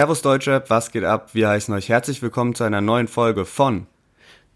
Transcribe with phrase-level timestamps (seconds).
[0.00, 1.34] Servus Deutschrap, was geht ab?
[1.34, 3.86] Wir heißen euch herzlich willkommen zu einer neuen Folge von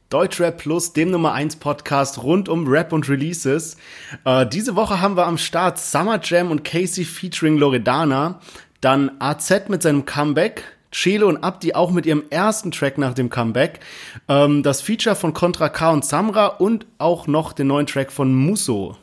[0.08, 3.76] Deutschrap Plus, dem Nummer 1 Podcast rund um Rap und Releases.
[4.24, 8.40] Äh, diese Woche haben wir am Start Summer Jam und Casey featuring Loredana,
[8.80, 13.28] dann AZ mit seinem Comeback, Chelo und Abdi auch mit ihrem ersten Track nach dem
[13.28, 13.80] Comeback,
[14.28, 18.34] ähm, das Feature von Contra K und Samra und auch noch den neuen Track von
[18.34, 18.96] Musso.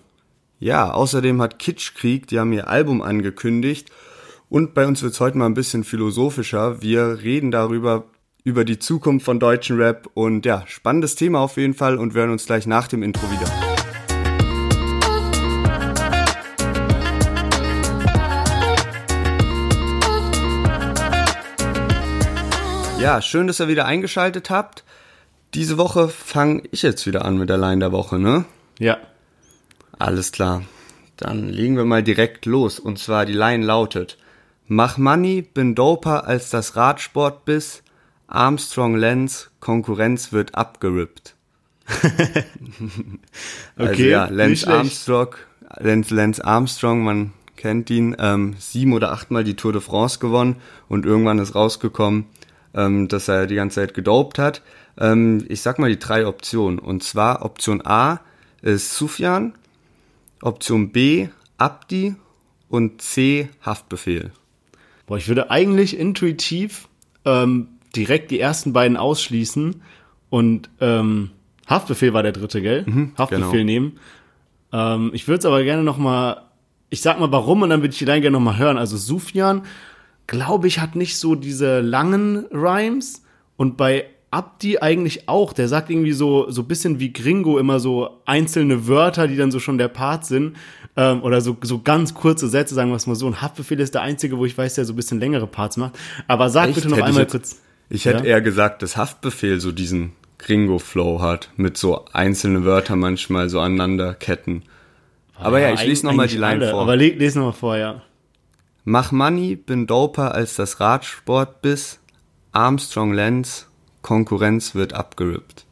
[0.59, 3.91] Ja, außerdem hat Kitschkrieg, die haben ihr Album angekündigt
[4.51, 6.81] und bei uns wird's heute mal ein bisschen philosophischer.
[6.81, 8.03] Wir reden darüber,
[8.43, 12.23] über die Zukunft von deutschen Rap und ja, spannendes Thema auf jeden Fall und wir
[12.23, 13.49] hören uns gleich nach dem Intro wieder.
[22.99, 24.83] Ja, schön, dass ihr wieder eingeschaltet habt.
[25.53, 28.43] Diese Woche fange ich jetzt wieder an mit der Line der Woche, ne?
[28.79, 28.97] Ja.
[29.97, 30.63] Alles klar.
[31.15, 32.79] Dann legen wir mal direkt los.
[32.79, 34.17] Und zwar die Line lautet:
[34.73, 37.83] Mach Money, bin doper als das Radsport bis.
[38.27, 41.35] Armstrong Lenz, Konkurrenz wird abgerippt.
[43.75, 44.77] also Okay, ja, nicht Lance schlecht.
[44.77, 45.35] Armstrong,
[45.77, 50.55] Lance, Lance Armstrong, man kennt ihn, ähm, sieben oder achtmal die Tour de France gewonnen
[50.87, 52.27] und irgendwann ist rausgekommen,
[52.73, 54.61] ähm, dass er die ganze Zeit gedopt hat.
[54.97, 56.79] Ähm, ich sag mal die drei Optionen.
[56.79, 58.21] Und zwar Option A
[58.61, 59.53] ist Sufjan,
[60.41, 62.15] Option B Abdi
[62.69, 64.31] und C Haftbefehl.
[65.11, 66.87] Boah, ich würde eigentlich intuitiv
[67.25, 69.81] ähm, direkt die ersten beiden ausschließen
[70.29, 71.31] und ähm,
[71.67, 72.85] Haftbefehl war der dritte, gell?
[73.17, 73.63] Haftbefehl genau.
[73.65, 73.99] nehmen.
[74.71, 76.43] Ähm, ich würde es aber gerne noch mal,
[76.89, 78.77] ich sag mal warum und dann würde ich die Line gerne noch mal hören.
[78.77, 79.63] Also Sufjan,
[80.27, 83.25] glaube ich, hat nicht so diese langen Rhymes
[83.57, 85.51] und bei Abdi eigentlich auch.
[85.51, 89.59] Der sagt irgendwie so so bisschen wie Gringo immer so einzelne Wörter, die dann so
[89.59, 90.55] schon der Part sind
[90.97, 93.27] ähm, oder so so ganz kurze Sätze, sagen wir es mal so.
[93.27, 95.97] Und Haftbefehl ist der einzige, wo ich weiß, der so ein bisschen längere Parts macht.
[96.27, 96.75] Aber sag Echt?
[96.75, 97.61] bitte noch Hätte ich einmal jetzt- kurz.
[97.89, 98.35] Ich hätte Ja?
[98.35, 104.13] eher gesagt, dass Haftbefehl so diesen Gringo-Flow hat, mit so einzelne Wörter manchmal so aneinander
[104.13, 104.63] ketten.
[105.35, 106.81] Aber ja, ich lese nochmal die Line alle, vor.
[106.83, 108.01] Aber le lese nochmal vor, ja.
[108.83, 111.99] Mach Money, bin doper als das Radsport bis.
[112.53, 113.67] Armstrong Lenz,
[114.01, 115.65] Konkurrenz wird abgerippt.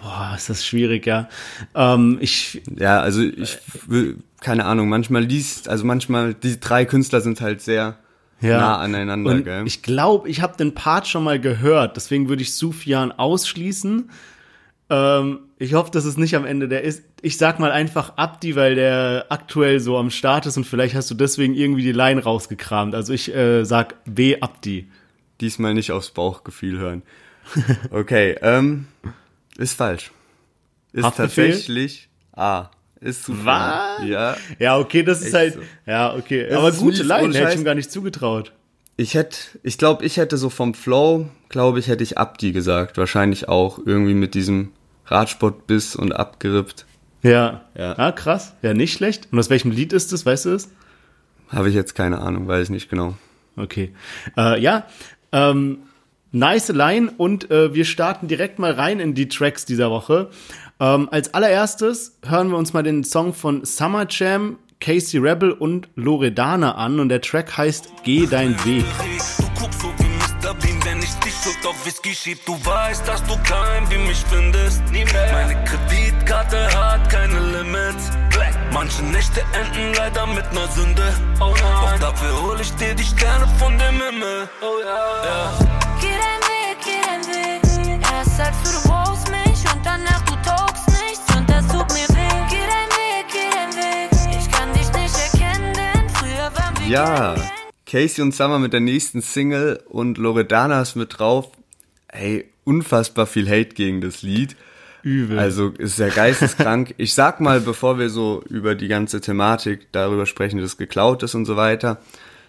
[0.00, 1.28] Boah, ist das schwierig, ja.
[1.74, 3.58] Ähm, ich, Ja, also ich
[4.40, 7.98] keine Ahnung, manchmal liest, also manchmal, die drei Künstler sind halt sehr
[8.40, 8.58] ja.
[8.58, 9.62] nah aneinander, Und gell?
[9.66, 14.10] ich glaube, ich habe den Part schon mal gehört, deswegen würde ich Sufjan ausschließen.
[14.88, 17.02] Ähm, ich hoffe, dass es nicht am Ende der ist.
[17.22, 21.10] Ich sag mal einfach Abdi, weil der aktuell so am Start ist und vielleicht hast
[21.10, 22.94] du deswegen irgendwie die Line rausgekramt.
[22.94, 24.88] Also ich äh, sag B Abdi.
[25.40, 27.02] Diesmal nicht aufs Bauchgefühl hören.
[27.90, 28.86] Okay, ähm,
[29.56, 30.10] ist falsch.
[30.92, 31.50] Ist Haftbefehl?
[31.50, 32.70] tatsächlich A.
[33.06, 34.04] Ist zu Was?
[34.04, 34.36] Ja.
[34.58, 35.54] Ja, okay, das ist Echt halt.
[35.54, 35.60] so.
[35.86, 36.42] Ja, okay.
[36.42, 38.52] Es Aber gute mies, Line, hätte ich ihm gar nicht zugetraut.
[38.96, 42.98] Ich hätte, ich glaube, ich hätte so vom Flow, glaube ich, hätte ich Abdi gesagt.
[42.98, 44.72] Wahrscheinlich auch irgendwie mit diesem
[45.06, 46.86] Radsportbiss und abgerippt.
[47.22, 47.62] Ja.
[47.78, 47.98] Ja.
[47.98, 48.54] Ah, krass.
[48.62, 49.28] Ja, nicht schlecht.
[49.30, 50.70] Und aus welchem Lied ist das, weißt du es?
[51.48, 53.16] Habe ich jetzt keine Ahnung, weiß ich nicht genau.
[53.56, 53.94] Okay.
[54.36, 54.86] Äh, ja,
[55.32, 55.78] ähm,
[56.36, 60.30] nice Line und äh, wir starten direkt mal rein in die Tracks dieser Woche.
[60.78, 65.88] Ähm, als allererstes hören wir uns mal den Song von Summer Jam, Casey Rebel und
[65.94, 68.84] Loredana an und der Track heißt Geh dein Weg.
[69.38, 70.54] Du guckst so wie Mr.
[70.54, 72.38] Bean, wenn ich dich Schuld auf Whisky schieb.
[72.44, 74.82] Du weißt, dass du klein wie mich findest.
[75.32, 78.10] Meine Kreditkarte hat keine Limits.
[78.72, 81.14] Manche Nächte enden leider mit ner Sünde.
[81.40, 81.54] Oh.
[81.54, 84.48] Doch dafür hol ich dir die Sterne von dem Himmel.
[84.60, 85.24] Oh ja.
[85.24, 85.85] ja.
[86.00, 88.02] Geh dein Weg, geh dein Weg.
[88.12, 92.08] Erst sagst du, du brauchst mich und danach du taugst nichts und das tut mir
[92.16, 92.46] weh.
[92.50, 94.38] Geh dein Weg, geh dein Weg.
[94.38, 97.34] Ich kann dich nicht erkennen, denn früher waren wir Ja.
[97.86, 101.50] Casey und Summer mit der nächsten Single und Loredana ist mit drauf.
[102.08, 104.56] Ey, unfassbar viel Hate gegen das Lied.
[105.02, 105.38] Übel.
[105.38, 106.94] Also ist ja geisteskrank.
[106.98, 111.22] ich sag mal, bevor wir so über die ganze Thematik darüber sprechen, dass es geklaut
[111.22, 111.98] ist und so weiter,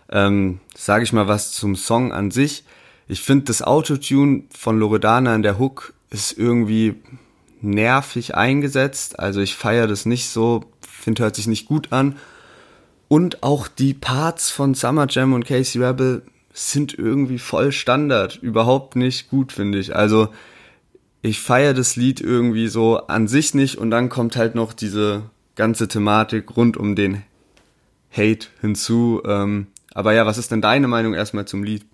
[0.10, 2.64] ähm, sage ich mal was zum Song an sich.
[3.08, 6.96] Ich finde das Autotune von Loredana in der Hook ist irgendwie
[7.62, 9.20] nervig eingesetzt.
[9.20, 12.18] Also ich feiere das nicht so, finde hört sich nicht gut an.
[13.08, 16.24] Und auch die Parts von Summer Jam und Casey Rebel
[16.54, 18.36] sind irgendwie voll Standard.
[18.36, 19.96] Überhaupt nicht gut, finde ich.
[19.96, 20.30] Also
[21.22, 25.24] ich feiere das Lied irgendwie so an sich nicht und dann kommt halt noch diese
[25.56, 27.24] ganze Thematik rund um den
[28.12, 29.22] Hate hinzu.
[29.26, 31.86] Ähm, aber ja, was ist denn deine Meinung erstmal zum Lied?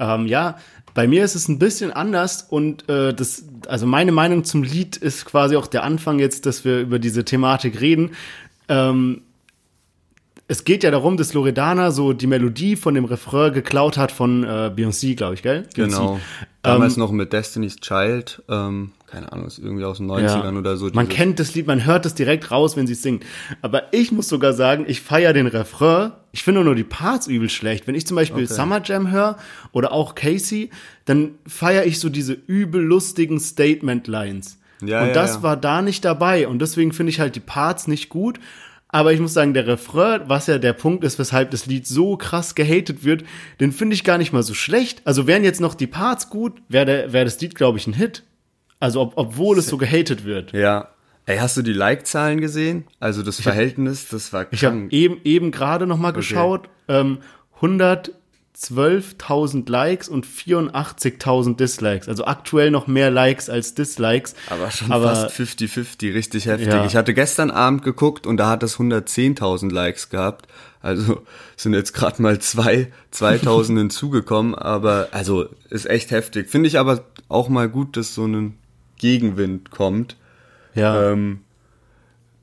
[0.00, 0.58] Ähm, ja,
[0.94, 4.96] bei mir ist es ein bisschen anders und äh, das, also meine Meinung zum Lied
[4.96, 8.12] ist quasi auch der Anfang jetzt, dass wir über diese Thematik reden.
[8.68, 9.22] Ähm,
[10.48, 14.42] es geht ja darum, dass Loredana so die Melodie von dem Refrain geklaut hat von
[14.42, 15.68] äh, Beyoncé, glaube ich, gell?
[15.76, 15.86] Beyoncé.
[15.86, 16.20] Genau.
[16.62, 20.88] Damals noch mit Destiny's Child, ähm, keine Ahnung, ist irgendwie aus den 90ern oder so.
[20.92, 23.24] Man kennt das Lied, man hört es direkt raus, wenn sie es singt.
[23.60, 26.12] Aber ich muss sogar sagen, ich feiere den Refrain.
[26.32, 27.86] Ich finde nur die Parts übel schlecht.
[27.86, 29.36] Wenn ich zum Beispiel Summer Jam höre
[29.72, 30.70] oder auch Casey,
[31.04, 34.58] dann feiere ich so diese übel lustigen Statement-Lines.
[34.82, 35.42] Ja, und ja, das ja.
[35.42, 36.46] war da nicht dabei.
[36.46, 38.38] Und deswegen finde ich halt die Parts nicht gut.
[38.92, 42.16] Aber ich muss sagen, der Refrain, was ja der Punkt ist, weshalb das Lied so
[42.16, 43.24] krass gehatet wird,
[43.60, 45.02] den finde ich gar nicht mal so schlecht.
[45.04, 48.24] Also wären jetzt noch die Parts gut, wäre wär das Lied, glaube ich, ein Hit.
[48.80, 50.52] Also ob, obwohl es so gehatet wird.
[50.52, 50.88] Ja.
[51.26, 52.86] Ey, hast du die Like-Zahlen gesehen?
[52.98, 54.92] Also das Verhältnis, das war Ich habe krank.
[54.92, 57.18] eben, eben gerade noch mal geschaut, ähm,
[57.60, 62.08] 112.000 Likes und 84.000 Dislikes.
[62.08, 64.34] Also aktuell noch mehr Likes als Dislikes.
[64.48, 66.68] aber schon aber fast 50-50, richtig heftig.
[66.68, 66.84] Ja.
[66.86, 70.46] Ich hatte gestern Abend geguckt und da hat es 110.000 Likes gehabt.
[70.82, 71.20] Also
[71.56, 76.48] sind jetzt gerade mal zwei, 2000 hinzugekommen, aber also ist echt heftig.
[76.50, 78.56] Finde ich aber auch mal gut, dass so ein
[79.00, 80.16] Gegenwind kommt.
[80.74, 81.40] ja, Ähm,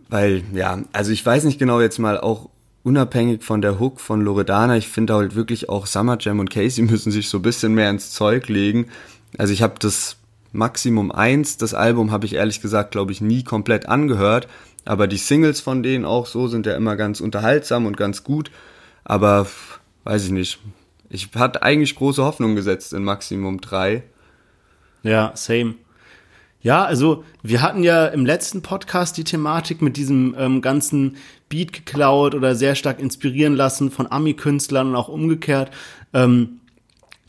[0.10, 2.50] weil, ja, also ich weiß nicht genau jetzt mal auch
[2.84, 6.84] unabhängig von der Hook von Loredana, ich finde halt wirklich auch Summer Jam und Casey
[6.90, 8.88] müssen sich so ein bisschen mehr ins Zeug legen.
[9.38, 10.18] Also ich habe das
[10.54, 14.48] Maximum 1, das Album habe ich ehrlich gesagt, glaube ich, nie komplett angehört,
[14.86, 18.50] aber die Singles von denen auch so sind ja immer ganz unterhaltsam und ganz gut,
[19.04, 19.46] aber
[20.06, 20.60] weiß ich nicht.
[21.10, 24.04] Ich hatte eigentlich große Hoffnung gesetzt in Maximum 3.
[25.04, 25.76] ja, same.
[26.68, 31.16] Ja, also wir hatten ja im letzten Podcast die Thematik mit diesem ähm, ganzen
[31.48, 35.72] Beat geklaut oder sehr stark inspirieren lassen von Ami-Künstlern und auch umgekehrt.
[36.14, 36.60] Ähm,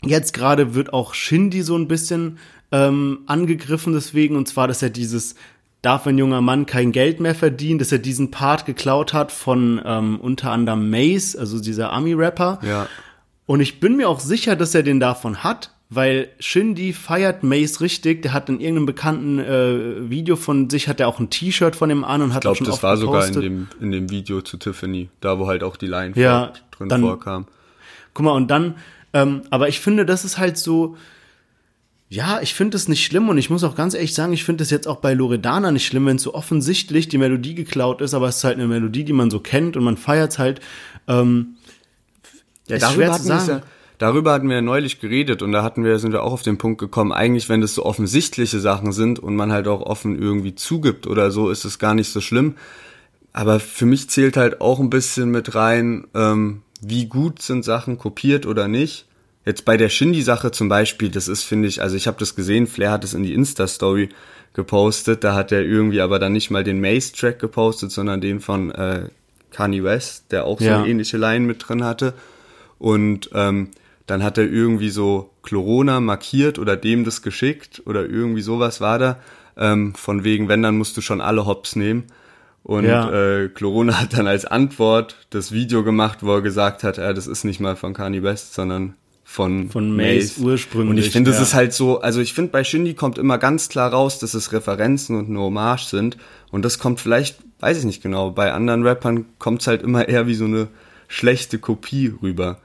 [0.03, 2.37] jetzt gerade wird auch Shindy so ein bisschen
[2.73, 5.35] ähm, angegriffen deswegen, und zwar, dass er dieses
[5.81, 9.81] Darf ein junger Mann kein Geld mehr verdienen, dass er diesen Part geklaut hat von
[9.85, 12.59] ähm, unter anderem Mace, also dieser Ami-Rapper.
[12.61, 12.87] Ja.
[13.45, 17.81] Und ich bin mir auch sicher, dass er den davon hat, weil Shindy feiert Mace
[17.81, 18.21] richtig.
[18.21, 21.89] Der hat in irgendeinem bekannten äh, Video von sich, hat er auch ein T-Shirt von
[21.89, 23.43] ihm an und hat Ich glaube, das oft war sogar in gepostet.
[23.43, 27.01] dem, in dem Video zu Tiffany, da wo halt auch die Line Ja, drin dann-
[27.01, 27.45] vorkam.
[28.13, 28.75] Guck mal, und dann,
[29.13, 30.95] ähm, aber ich finde, das ist halt so,
[32.09, 34.63] ja, ich finde es nicht schlimm und ich muss auch ganz ehrlich sagen, ich finde
[34.63, 38.13] es jetzt auch bei Loredana nicht schlimm, wenn es so offensichtlich die Melodie geklaut ist,
[38.15, 40.59] aber es ist halt eine Melodie, die man so kennt und man feiert es halt.
[41.07, 41.55] Ähm,
[42.67, 43.63] Ja, ist darüber schwer zu hatten, ja, sagen.
[43.99, 46.57] Darüber hatten wir ja neulich geredet und da hatten wir, sind wir auch auf den
[46.57, 50.55] Punkt gekommen, eigentlich wenn das so offensichtliche Sachen sind und man halt auch offen irgendwie
[50.55, 52.55] zugibt oder so, ist es gar nicht so schlimm.
[53.31, 57.97] Aber für mich zählt halt auch ein bisschen mit rein, ähm, wie gut sind Sachen
[57.99, 59.05] kopiert oder nicht.
[59.45, 62.67] Jetzt bei der Shindy-Sache zum Beispiel, das ist, finde ich, also ich habe das gesehen,
[62.67, 64.09] Flair hat es in die Insta-Story
[64.53, 68.71] gepostet, da hat er irgendwie aber dann nicht mal den Mace-Track gepostet, sondern den von
[68.71, 69.09] äh,
[69.51, 70.79] Kanye West, der auch so Ja.
[70.79, 72.13] eine ähnliche Line mit drin hatte.
[72.79, 73.69] Und ähm,
[74.09, 78.99] dann hat er irgendwie so Corona markiert oder dem das geschickt oder irgendwie sowas war
[78.99, 79.19] da.
[79.57, 82.05] Ähm, von wegen, wenn, dann musst du schon alle Hops nehmen.
[82.63, 83.11] Und Ja.
[83.11, 87.27] äh, Corona hat dann als Antwort das Video gemacht, wo er gesagt hat, ja, das
[87.27, 91.37] ist nicht mal von Kanye West, sondern von, Von Mace ursprünglich, Und ich finde, es
[91.37, 91.43] ja.
[91.43, 94.51] ist halt so, also ich finde, bei Shindy kommt immer ganz klar raus, dass es
[94.53, 96.17] Referenzen und eine Hommage sind.
[96.51, 100.07] Und das kommt vielleicht, weiß ich nicht genau, bei anderen Rappern kommt es halt immer
[100.07, 100.67] eher wie so eine
[101.07, 102.59] schlechte Kopie rüber.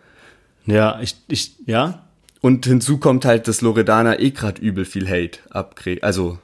[0.66, 2.06] Ja, ich, ich, ja,
[2.40, 6.04] Und hinzu kommt halt, dass Loredana eh grad übel viel Hate abkriegt.
[6.04, 6.38] Also,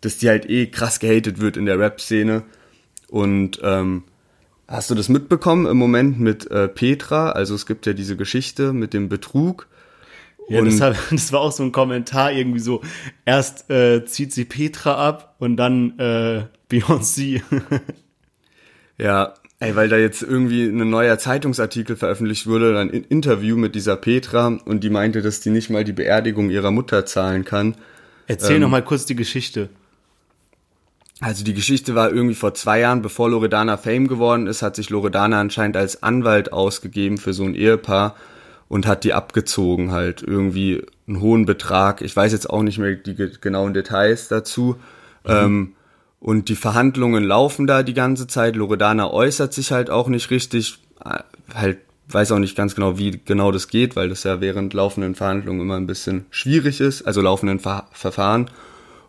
[0.00, 2.42] dass die halt eh krass gehatet wird in der Rap-Szene.
[3.08, 4.04] Und ähm,
[4.68, 7.30] hast du das mitbekommen im Moment mit äh, Petra?
[7.30, 9.68] Also es gibt ja diese Geschichte mit dem Betrug.
[10.48, 12.82] Ja, Und- das, hat, das war auch so ein Kommentar irgendwie so,
[13.24, 17.42] erst äh, zieht sie Petra ab und dann äh, Beyoncé.
[18.98, 23.74] Ja, ey, weil da jetzt irgendwie ein neuer Zeitungsartikel veröffentlicht wurde, ein In- Interview mit
[23.74, 27.76] dieser Petra und die meinte, dass die nicht mal die Beerdigung ihrer Mutter zahlen kann.
[28.26, 29.68] Erzähl Ähm, noch mal kurz die Geschichte.
[31.20, 34.90] Also die Geschichte war irgendwie vor zwei Jahren, bevor Loredana Fame geworden ist, hat sich
[34.90, 38.14] Loredana anscheinend als Anwalt ausgegeben für so ein Ehepaar
[38.68, 42.02] und hat die abgezogen halt irgendwie einen hohen Betrag.
[42.02, 44.76] Ich weiß jetzt auch nicht mehr die ge- genauen Details dazu.
[45.24, 45.72] Ähm,
[46.26, 48.56] und die Verhandlungen laufen da die ganze Zeit.
[48.56, 51.20] Loredana äußert sich halt auch nicht richtig, äh,
[51.54, 51.78] halt
[52.08, 55.60] weiß auch nicht ganz genau, wie genau das geht, weil das ja während laufenden Verhandlungen
[55.60, 58.50] immer ein bisschen schwierig ist, also laufenden Ver Verfahren.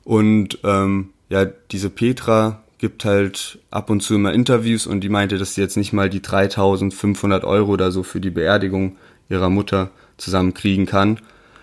[0.03, 5.39] Und ähm, ja, diese Petra gibt halt ab und zu immer Interviews und die meinte,
[5.39, 8.95] dass sie jetzt nicht mal die 3500 Euro oder so für die Beerdigung
[9.27, 11.19] ihrer Mutter zusammenkriegen kann.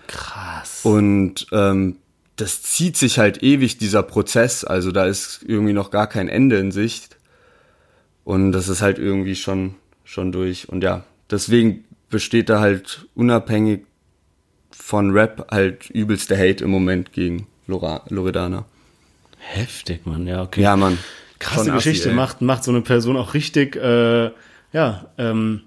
[0.07, 0.81] Krass.
[0.83, 1.95] Und ähm,
[2.35, 4.63] das zieht sich halt ewig, dieser Prozess.
[4.63, 7.17] Also da ist irgendwie noch gar kein Ende in Sicht.
[8.23, 10.67] Und das ist halt irgendwie schon, schon durch.
[10.69, 13.85] Und ja, deswegen besteht da halt unabhängig
[14.71, 18.65] von Rap halt übelster Hate im Moment gegen Lora Loredana.
[19.37, 20.61] Heftig, Mann, ja, okay.
[20.61, 20.97] Ja, Mann.
[21.39, 22.15] Krasse assi, Geschichte, ey.
[22.15, 24.31] macht, macht so eine Person auch richtig, äh,
[24.73, 25.61] ja, ähm,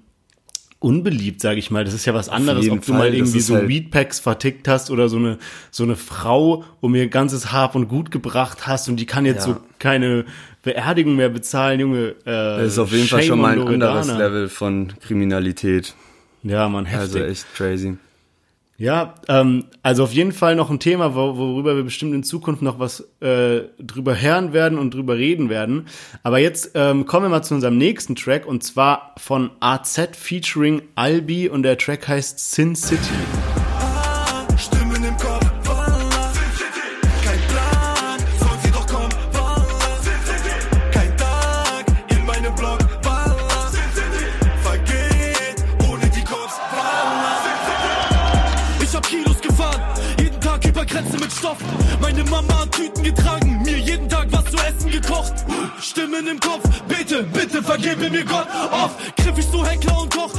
[0.80, 1.84] unbeliebt, sage ich mal.
[1.84, 4.90] Das ist ja was anderes, ob du Fall, mal irgendwie so halt- Weedpacks vertickt hast
[4.90, 5.38] oder so eine,
[5.70, 9.46] so eine Frau um ihr ganzes Hab und Gut gebracht hast und die kann jetzt
[9.46, 9.54] Ja.
[9.54, 10.24] so keine
[10.62, 12.08] Beerdigung mehr bezahlen, Junge.
[12.24, 14.00] Äh, Das ist auf jeden Fall shame schon on mal ein Loredana.
[14.00, 15.94] anderes Level von Kriminalität.
[16.44, 17.16] Ja, man, heftig.
[17.22, 17.96] Also echt crazy.
[18.80, 22.62] Ja, ähm, also auf jeden Fall noch ein Thema, wo, worüber wir bestimmt in Zukunft
[22.62, 25.88] noch was äh, drüber hören werden und drüber reden werden.
[26.22, 30.82] Aber jetzt ähm, kommen wir mal zu unserem nächsten Track und zwar von AZ featuring
[30.94, 33.14] Albi und der Track heißt Sin City.
[56.18, 58.46] Stimmen im Kopf, bitte, bitte vergebe mir Gott.
[58.72, 60.32] Oft griff ich so Heckler und Koch,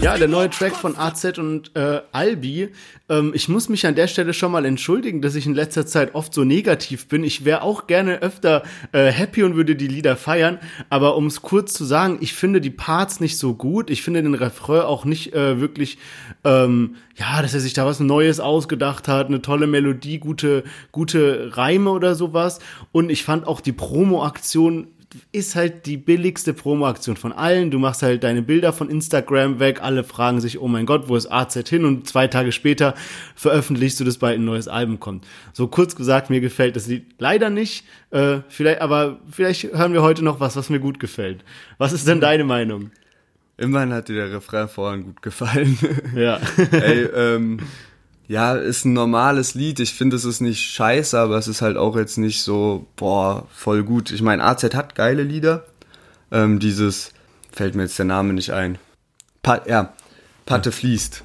[0.00, 2.68] Ja, der neue Track von AZ und äh, Albi.
[3.08, 6.14] Ähm, ich muss mich an der Stelle schon mal entschuldigen, dass ich in letzter Zeit
[6.14, 7.24] oft so negativ bin.
[7.24, 10.60] Ich wäre auch gerne öfter äh, happy und würde die Lieder feiern.
[10.88, 13.90] Aber um es kurz zu sagen, ich finde die Parts nicht so gut.
[13.90, 15.98] Ich finde den Refrain auch nicht äh, wirklich,
[16.44, 21.56] ähm, ja, dass er sich da was Neues ausgedacht hat, eine tolle Melodie, gute, gute
[21.56, 22.60] Reime oder sowas.
[22.92, 24.86] Und ich fand auch die Promo-Aktion
[25.32, 27.70] ist halt die billigste Promo-Aktion von allen.
[27.70, 31.16] Du machst halt deine Bilder von Instagram weg, alle fragen sich, oh mein Gott, wo
[31.16, 31.84] ist AZ hin?
[31.84, 32.94] Und zwei Tage später
[33.34, 35.26] veröffentlichst du das, bald ein neues Album kommt.
[35.52, 37.84] So kurz gesagt, mir gefällt das Lied leider nicht.
[38.10, 41.44] Äh, vielleicht, aber vielleicht hören wir heute noch was, was mir gut gefällt.
[41.78, 42.90] Was ist denn deine Meinung?
[43.56, 45.78] Immerhin hat dir der Refrain vorhin gut gefallen.
[46.14, 46.38] Ja.
[46.72, 47.58] Ey, ähm,
[48.28, 49.80] ja, ist ein normales Lied.
[49.80, 53.46] Ich finde, es ist nicht scheiße, aber es ist halt auch jetzt nicht so, boah,
[53.50, 54.10] voll gut.
[54.10, 55.64] Ich meine, AZ hat geile Lieder.
[56.30, 57.12] Ähm, dieses,
[57.50, 58.76] fällt mir jetzt der Name nicht ein.
[59.42, 59.94] Pa ja,
[60.44, 61.24] Patte fließt.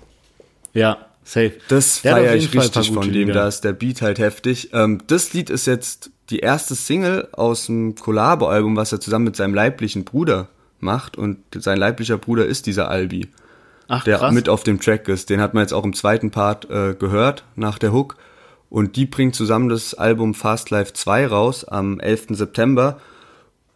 [0.74, 1.54] ja, safe.
[1.68, 3.34] Das feiere ich richtig von dem, Lieder.
[3.34, 4.70] da ist der Beat halt heftig.
[4.72, 9.36] Ähm, das Lied ist jetzt die erste Single aus dem Collabo-Album, was er zusammen mit
[9.36, 10.48] seinem leiblichen Bruder
[10.80, 11.18] macht.
[11.18, 13.28] Und sein leiblicher Bruder ist dieser Albi,
[13.96, 14.34] Ach, der krass.
[14.34, 15.30] mit auf dem Track ist.
[15.30, 18.16] Den hat man jetzt auch im zweiten Part äh, gehört, nach der Hook.
[18.70, 22.28] Und die bringt zusammen das Album Fast Life 2 raus am 11.
[22.30, 23.00] September.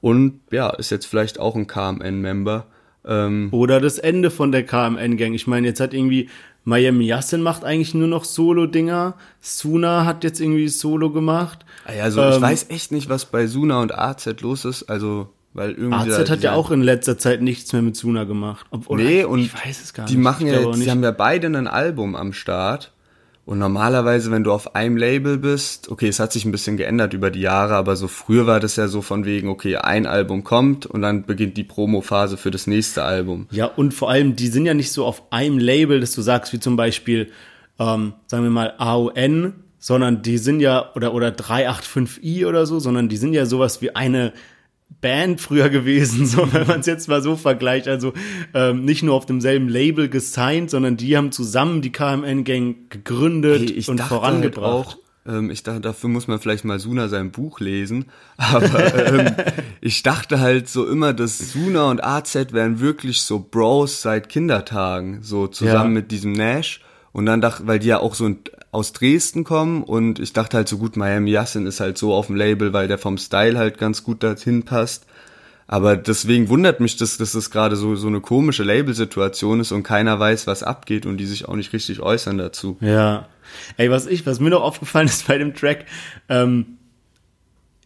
[0.01, 2.65] Und ja, ist jetzt vielleicht auch ein KMN-Member.
[3.05, 5.33] Ähm, Oder das Ende von der KMN-Gang.
[5.35, 6.29] Ich meine, jetzt hat irgendwie
[6.63, 9.13] Miami Yassin macht eigentlich nur noch Solo-Dinger.
[9.39, 11.63] Suna hat jetzt irgendwie Solo gemacht.
[11.85, 14.83] also ich Ähm, weiß echt nicht, was bei Suna und AZ los ist.
[14.89, 16.13] Also, weil irgendwie.
[16.13, 18.65] AZ hat ja auch in letzter Zeit nichts mehr mit Suna gemacht.
[18.69, 20.23] Ob, oder Nee, und ich weiß es gar die nicht.
[20.23, 22.93] machen ja jetzt, die haben ja beide ein Album am Start.
[23.45, 27.13] Und normalerweise, wenn du auf einem Label bist, okay, es hat sich ein bisschen geändert
[27.13, 30.43] über die Jahre, aber so früher war das ja so von wegen, okay, ein Album
[30.43, 33.47] kommt und dann beginnt die Promophase für das nächste Album.
[33.51, 36.51] Ja, und vor allem, die sind ja nicht so auf einem Label, dass du sagst,
[36.51, 37.31] wie zum Beispiel,
[37.79, 43.07] ähm, sagen wir mal, AON, sondern die sind ja, oder, oder 385i oder so, sondern
[43.07, 44.33] die sind ja sowas wie eine
[45.01, 47.87] Band früher gewesen, so wenn man es jetzt mal so vergleicht.
[47.87, 48.13] Also
[48.53, 53.71] ähm, nicht nur auf demselben Label gesigned, sondern die haben zusammen die KMN-Gang gegründet Hey,
[53.71, 54.87] ich und vorangebracht.
[54.87, 58.05] Halt auch, ähm, ich dachte, dafür muss man vielleicht mal Suna sein Buch lesen.
[58.37, 59.35] Aber ähm,
[59.81, 65.21] ich dachte halt so immer, dass Suna und AZ wären wirklich so Bros seit Kindertagen,
[65.21, 65.99] so zusammen Ja.
[66.01, 66.81] mit diesem Nash.
[67.11, 68.25] Und dann dachte, weil die ja auch so
[68.77, 72.27] aus Dresden kommen und ich dachte halt so gut, Miami Yassin ist halt so auf
[72.27, 75.07] dem Label, weil der vom Style halt ganz gut dorthin passt.
[75.65, 79.81] Aber deswegen wundert mich das, dass das gerade so, so eine komische Labelsituation ist und
[79.81, 82.77] keiner weiß, was abgeht und die sich auch nicht richtig äußern dazu.
[82.79, 83.27] Ja.
[83.77, 85.85] Ey, was ich, was mir noch aufgefallen ist bei dem Track,
[86.29, 86.77] ähm,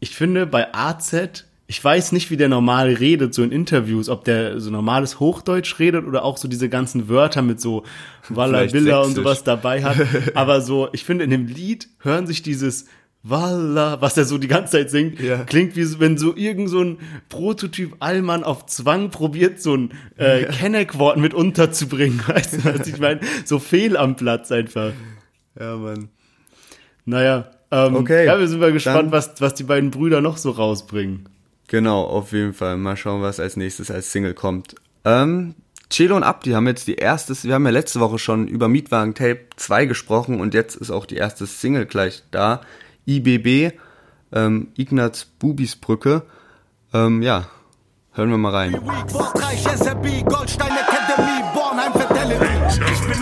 [0.01, 4.25] ich finde bei AZ, ich weiß nicht, wie der normal redet, so in Interviews, ob
[4.25, 7.85] der so normales Hochdeutsch redet oder auch so diese ganzen Wörter mit so
[8.27, 9.95] Walla Villa und sowas dabei hat.
[10.35, 12.87] Aber so, ich finde in dem Lied hören sich dieses
[13.23, 15.45] Walla, was er so die ganze Zeit singt, Ja.
[15.45, 16.97] klingt wie wenn so irgend so ein
[17.29, 22.21] Prototyp Allmann auf Zwang probiert, so ein äh, Kenneck-Wort mit unterzubringen.
[22.27, 23.21] Weißt du, was ich meine?
[23.45, 24.91] So fehl am Platz einfach.
[25.57, 26.09] Ja, Mann.
[27.05, 30.51] Naja, ähm, Okay, ja, wir sind mal gespannt, was, was die beiden Brüder noch so
[30.51, 31.29] rausbringen.
[31.71, 32.75] Genau, auf jeden Fall.
[32.75, 34.75] Mal schauen, was als nächstes als Single kommt.
[35.05, 35.55] Ähm,
[35.89, 39.15] Chelo und Abdi haben jetzt die erste, wir haben ja letzte Woche schon über Mietwagen
[39.15, 42.59] Tape 2 gesprochen und jetzt ist auch die erste Single gleich da.
[43.07, 43.71] IBB,
[44.33, 46.23] ähm, Ignaz Bubis Brücke.
[46.93, 47.47] Ähm, ja,
[48.13, 48.73] Hören wir mal rein.
[48.73, 48.89] Ich bin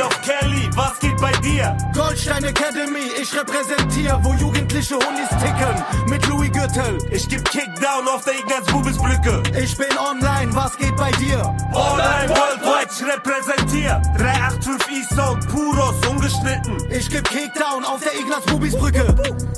[0.02, 1.76] auf Kelly, was geht bei dir?
[1.94, 5.76] Goldstein Academy, ich repräsentiere, wo jugendliche Hundis ticken.
[6.08, 6.98] Mit Louis Gürtel.
[7.12, 9.44] Ich geb Kickdown auf der Ignaz Bubis Brücke.
[9.62, 11.40] Ich bin online, was geht bei dir?
[11.74, 14.02] Online, worldwide, ich repräsentiere.
[14.18, 16.78] 385 E-Sound, Puros, ungeschnitten.
[16.90, 19.06] Ich geb Kickdown auf der Ignaz Bubis Brücke.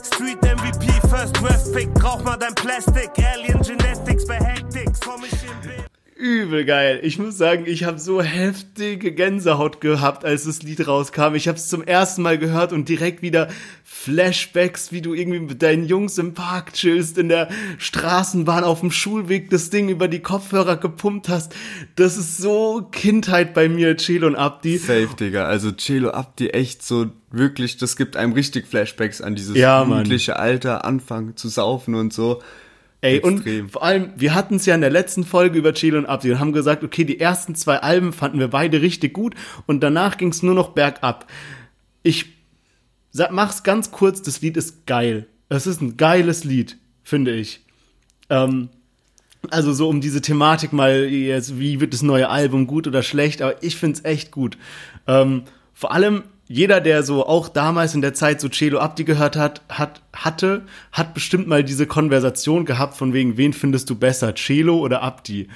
[0.03, 3.11] Street MVP, First Draft Pick, brauch mal dein Plastic.
[3.33, 5.90] Alien Genetics bei Hectics, komm ich im Bild.
[6.21, 6.99] Übel geil.
[7.01, 11.33] Ich muss sagen, ich habe so heftige Gänsehaut gehabt, als das Lied rauskam.
[11.33, 13.47] Ich habe es zum ersten Mal gehört und direkt wieder
[13.83, 17.49] Flashbacks, wie du irgendwie mit deinen Jungs im Park chillst, in der
[17.79, 21.55] Straßenbahn auf dem Schulweg das Ding über die Kopfhörer gepumpt hast.
[21.95, 24.77] Das ist so Kindheit bei mir, Chelo und Abdi.
[24.77, 25.45] Safe, Digga.
[25.45, 30.37] Also Celo Abdi echt so wirklich, das gibt einem richtig Flashbacks an dieses Ja, jugendliche
[30.37, 32.43] Alter, Anfangen zu saufen und so.
[33.01, 33.65] Ey, Extrem.
[33.65, 36.31] und vor allem, wir hatten es ja in der letzten Folge über Chelo und Abdi
[36.31, 39.33] und haben gesagt, okay, die ersten zwei Alben fanden wir beide richtig gut
[39.65, 41.27] und danach ging es nur noch bergab.
[42.03, 42.27] Ich
[43.11, 45.27] sag, mach's ganz kurz, das Lied ist geil.
[45.49, 47.61] Es ist ein geiles Lied, finde ich.
[48.29, 48.69] Ähm,
[49.49, 53.41] also so um diese Thematik mal, jetzt, wie wird das neue Album gut oder schlecht,
[53.41, 54.57] aber ich find's echt gut.
[55.07, 55.43] Ähm,
[55.73, 59.61] vor allem jeder, der so auch damals in der Zeit so Celo Abdi gehört hat,
[59.69, 64.77] hat, hatte, hat bestimmt mal diese Konversation gehabt von wegen, wen findest du besser, Celo
[64.79, 65.47] oder Abdi?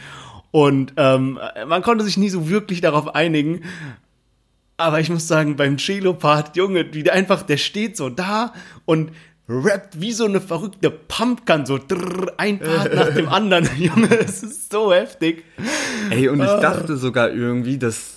[0.52, 1.38] Und ähm,
[1.68, 3.62] man konnte sich nie so wirklich darauf einigen.
[4.78, 8.54] Aber ich muss sagen, beim Cello-Part, Junge, wie der einfach, der steht so da
[8.86, 9.12] und
[9.48, 13.70] rappt wie so eine verrückte Pumpkin, so drrr, ein Part nach dem anderen.
[13.78, 15.44] Junge, es ist so heftig.
[16.10, 16.60] Ey, und ich Ah.
[16.60, 18.15] dachte sogar irgendwie, dass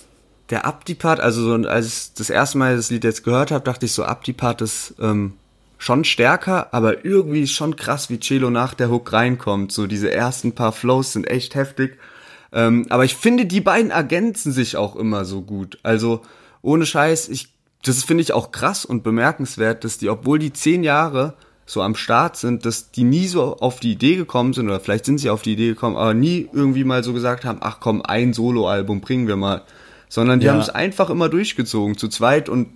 [0.49, 3.85] der Abdi-Part, also so, als ich das erste Mal das Lied jetzt gehört habe, dachte
[3.85, 5.33] ich so, Abdi-Part ist ähm,
[5.77, 9.71] schon stärker, aber irgendwie schon krass, wie Celo nach der Hook reinkommt.
[9.71, 11.97] So diese ersten paar Flows sind echt heftig.
[12.51, 15.77] Ähm, aber ich finde, die beiden ergänzen sich auch immer so gut.
[15.83, 16.21] Also
[16.61, 20.83] ohne Scheiß, ich, das finde ich auch krass und bemerkenswert, dass die, obwohl die zehn
[20.83, 24.79] Jahre so am Start sind, dass die nie so auf die Idee gekommen sind, oder
[24.79, 27.79] vielleicht sind sie auf die Idee gekommen, aber nie irgendwie mal so gesagt haben, ach
[27.79, 29.61] komm, ein Soloalbum bringen wir mal.
[30.09, 30.53] Sondern die Ja.
[30.53, 32.67] haben es einfach immer durchgezogen, zu zweit und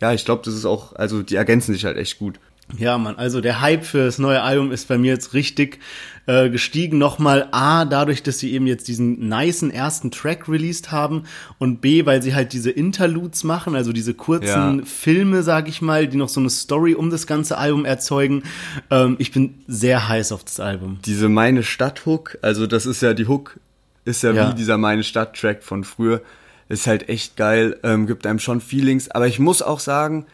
[0.00, 2.40] ja, ich glaube, das ist auch, also die ergänzen sich halt echt gut.
[2.78, 5.80] Ja, Mann, also der Hype für das neue Album ist bei mir jetzt richtig
[6.26, 6.96] äh, gestiegen.
[6.96, 11.24] Nochmal A, dadurch, dass sie eben jetzt diesen nicen ersten Track released haben
[11.58, 14.84] und B, weil sie halt diese Interludes machen, also diese kurzen Ja.
[14.86, 18.44] Filme, sag ich mal, die noch so eine Story um das ganze Album erzeugen.
[18.90, 21.00] Ähm, ich bin sehr heiß auf das Album.
[21.04, 23.60] Diese Meine Stadt Hook, also das ist ja die Hook,
[24.06, 24.50] ist ja, Ja.
[24.50, 26.22] wie dieser Meine Stadt Track von früher,
[26.68, 30.26] ist halt echt geil, ähm, gibt einem schon Feelings, aber ich muss auch sagen,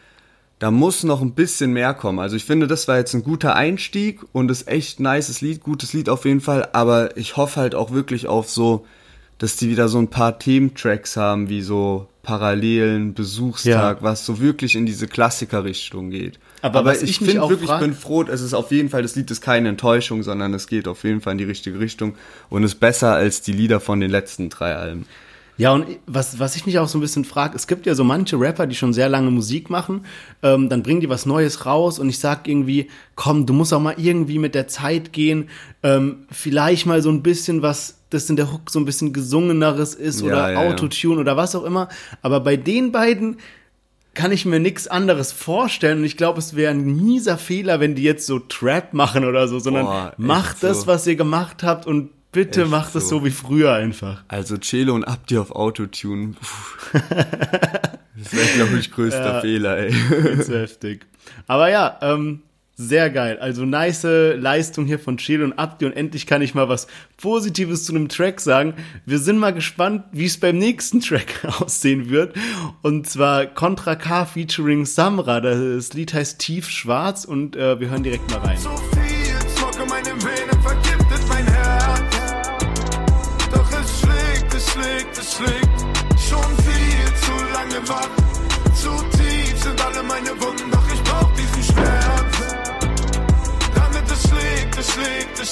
[0.59, 2.19] da muss noch ein bisschen mehr kommen.
[2.19, 5.93] Also ich finde, das war jetzt ein guter Einstieg und ist echt nices Lied, gutes
[5.93, 8.85] Lied auf jeden Fall, aber ich hoffe halt auch wirklich auf so,
[9.39, 14.03] dass die wieder so ein paar Thementracks haben, wie so Parallelen, Besuchstag, Ja.
[14.03, 16.37] was so wirklich in diese Klassiker-Richtung geht.
[16.61, 19.01] Aber was ich mich finde wirklich, frag- ich bin froh, es ist auf jeden Fall,
[19.01, 22.13] das Lied ist keine Enttäuschung, sondern es geht auf jeden Fall in die richtige Richtung
[22.51, 25.07] und ist besser als die Lieder von den letzten drei Alben.
[25.57, 28.03] Ja, und was, was ich mich auch so ein bisschen frage, es gibt ja so
[28.03, 30.05] manche Rapper, die schon sehr lange Musik machen,
[30.41, 33.79] ähm, dann bringen die was Neues raus und ich sag irgendwie, komm, du musst auch
[33.79, 35.49] mal irgendwie mit der Zeit gehen,
[35.83, 39.93] ähm, vielleicht mal so ein bisschen was, das in der Hook so ein bisschen gesungeneres
[39.93, 40.69] ist Ja, oder ja, ja.
[40.69, 41.89] Autotune oder was auch immer,
[42.21, 43.37] aber bei den beiden
[44.13, 47.95] kann ich mir nichts anderes vorstellen und ich glaube, es wäre ein mieser Fehler, wenn
[47.95, 50.87] die jetzt so Trap machen oder so, sondern Boah, macht das, so.
[50.87, 53.19] was ihr gemacht habt und bitte Echt macht es so.
[53.19, 54.23] so wie früher einfach.
[54.27, 56.35] Also Celo und Abdi auf Autotune.
[56.93, 59.93] Das wäre, glaube ich, größter Fehler, ey.
[60.23, 61.05] Ganz heftig.
[61.47, 62.41] Aber ja, ähm,
[62.75, 63.37] sehr geil.
[63.39, 67.85] Also nice Leistung hier von Chelo und Abdi und endlich kann ich mal was Positives
[67.85, 68.73] zu einem Track sagen.
[69.05, 72.35] Wir sind mal gespannt, wie es beim nächsten Track aussehen wird.
[72.81, 75.41] Und zwar Contra K featuring Samra.
[75.41, 78.57] Das Lied heißt Tief Schwarz und äh, wir hören direkt mal rein.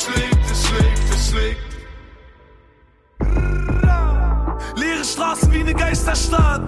[0.09, 1.61] Schlägt, es schlägt, es schlägt.
[4.75, 6.61] Leere Straßen wie eine Geisterstadt.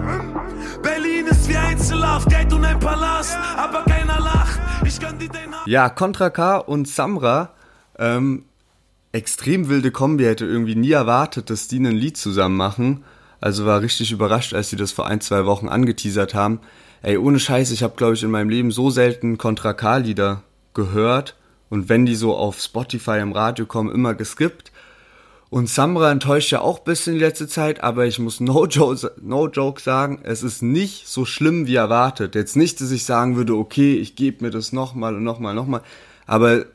[0.82, 4.60] Berlin ist wie Einzelhaft, Geld und ein Palast, aber keiner lacht.
[4.84, 7.50] Ich kann dir den Ja, Contra K und Samra,
[7.98, 8.44] ähm,
[9.12, 13.04] extrem wilde Kombi, hätte irgendwie nie erwartet, dass die ein Lied zusammen machen.
[13.40, 16.60] Also war richtig überrascht, als sie das vor ein, zwei Wochen angeteasert haben.
[17.02, 20.42] Ey, ohne Scheiß, ich habe, glaube ich, in meinem Leben so selten Contra K-Lieder
[20.74, 21.36] gehört
[21.72, 24.72] und wenn die so auf Spotify im Radio kommen, immer geskippt.
[25.48, 29.10] Und Samra enttäuscht ja auch ein bisschen die letzte Zeit, aber ich muss no joke,
[29.22, 32.34] no joke sagen, es ist nicht so schlimm wie erwartet.
[32.34, 35.80] Jetzt nicht, dass ich sagen würde, okay, ich gebe mir das nochmal und nochmal, nochmal.
[36.26, 36.66] Aber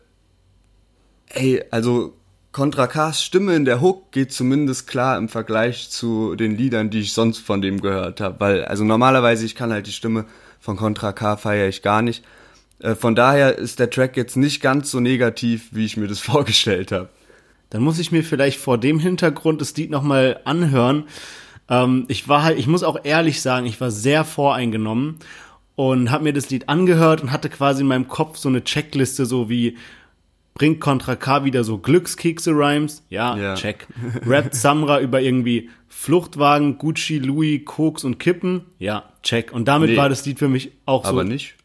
[1.29, 2.15] ey, also
[2.51, 7.01] Contra K's Stimme in der Hook geht zumindest klar im Vergleich zu den Liedern, die
[7.01, 8.39] ich sonst von dem gehört habe.
[8.39, 10.25] Weil, also normalerweise, ich kann halt die Stimme
[10.59, 12.23] von Contra K feiere ich gar nicht.
[12.79, 16.19] Äh, Von daher ist der Track jetzt nicht ganz so negativ, wie ich mir das
[16.31, 17.09] vorgestellt habe.
[17.69, 21.03] Dann muss ich mir vielleicht vor dem Hintergrund das Lied nochmal anhören.
[21.69, 25.17] Ähm, ich war halt, ich muss auch ehrlich sagen, ich war sehr voreingenommen
[25.75, 29.25] und habe mir das Lied angehört und hatte quasi in meinem Kopf so eine Checkliste,
[29.25, 29.77] so wie
[30.53, 33.03] bringt Contra K wieder so Glückskekse-Rhymes?
[33.09, 33.53] Ja, Ja.
[33.55, 33.85] check.
[34.25, 38.61] Rappt Samra über irgendwie Fluchtwagen, Gucci, Louis, Koks und Kippen?
[38.79, 39.51] Ja, check.
[39.51, 39.97] Und damit Nee.
[39.97, 41.09] war das Lied für mich auch so.
[41.11, 41.55] Aber nicht.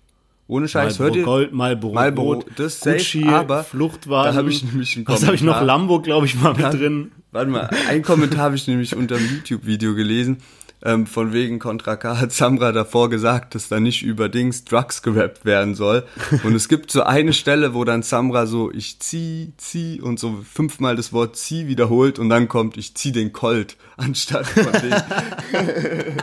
[0.53, 1.25] Ohne Scheiß, Marlboro hört ihr?
[1.25, 4.33] Gold, Marlboro, Marlboro, Rot, das safe, Gucci, aber Fluchtwagen.
[4.33, 5.55] da habe ich nämlich einen Was habe ich noch?
[5.55, 5.79] Kommentar.
[5.79, 7.13] Lambo, glaube ich, mal mit drin.
[7.31, 10.43] Warte mal, ein Kommentar habe ich nämlich unter dem YouTube-Video gelesen.
[10.85, 15.01] Ähm, von wegen Contra K hat Samra davor gesagt, dass da nicht über Dings Drugs
[15.01, 16.05] gerappt werden soll.
[16.43, 20.45] Und es gibt so eine Stelle, wo dann Samra so, ich zieh, zieh und so
[20.53, 24.93] fünfmal das Wort zieh wiederholt und dann kommt, ich zieh den Colt anstatt von dem.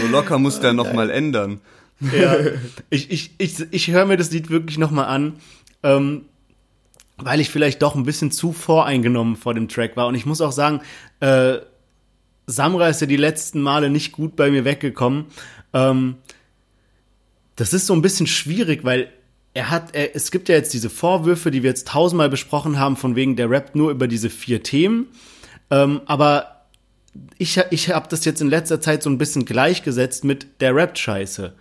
[0.00, 1.60] so locker muss der nochmal ändern.
[2.00, 2.36] Ja.
[2.90, 5.34] Ich, ich, ich, ich höre mir das Lied wirklich nochmal an,
[5.82, 6.26] ähm,
[7.16, 10.06] weil ich vielleicht doch ein bisschen zu voreingenommen vor dem Track war.
[10.08, 10.80] Und ich muss auch sagen,
[11.20, 11.58] äh,
[12.46, 15.26] Samra ist ja die letzten Male nicht gut bei mir weggekommen.
[15.72, 16.16] Ähm,
[17.56, 19.08] das ist so ein bisschen schwierig, weil
[19.54, 22.96] er hat, er, es gibt ja jetzt diese Vorwürfe, die wir jetzt tausendmal besprochen haben,
[22.96, 25.06] von wegen der rappt nur über diese vier Themen.
[25.70, 26.66] Ähm, aber
[27.38, 31.54] ich, ich habe das jetzt in letzter Zeit so ein bisschen gleichgesetzt mit der Rap-Scheiße.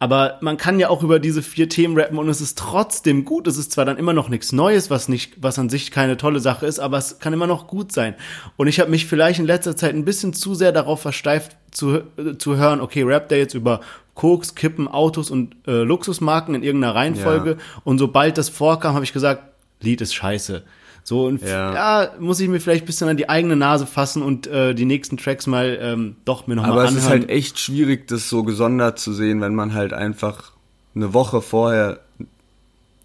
[0.00, 3.46] Aber man kann ja auch über diese vier Themen rappen und es ist trotzdem gut.
[3.46, 6.40] Es ist zwar dann immer noch nichts Neues, was nicht, was an sich keine tolle
[6.40, 8.14] Sache ist, aber es kann immer noch gut sein.
[8.56, 12.02] Und ich habe mich vielleicht in letzter Zeit ein bisschen zu sehr darauf versteift zu,
[12.16, 13.80] äh, zu hören, okay, rappt der jetzt über
[14.14, 17.50] Koks, Kippen, Autos und äh, Luxusmarken in irgendeiner Reihenfolge.
[17.50, 17.56] Ja.
[17.84, 19.42] Und sobald das vorkam, habe ich gesagt,
[19.80, 20.64] Lied ist scheiße.
[21.06, 21.74] So, und ja.
[21.74, 22.10] Ja.
[22.18, 25.18] muss ich mir vielleicht ein bisschen an die eigene Nase fassen und äh, die nächsten
[25.18, 26.96] Tracks mal ähm, doch mir nochmal Aber anhören.
[26.96, 30.52] es ist halt echt schwierig, das so gesondert zu sehen, wenn man halt einfach
[30.94, 32.00] eine Woche vorher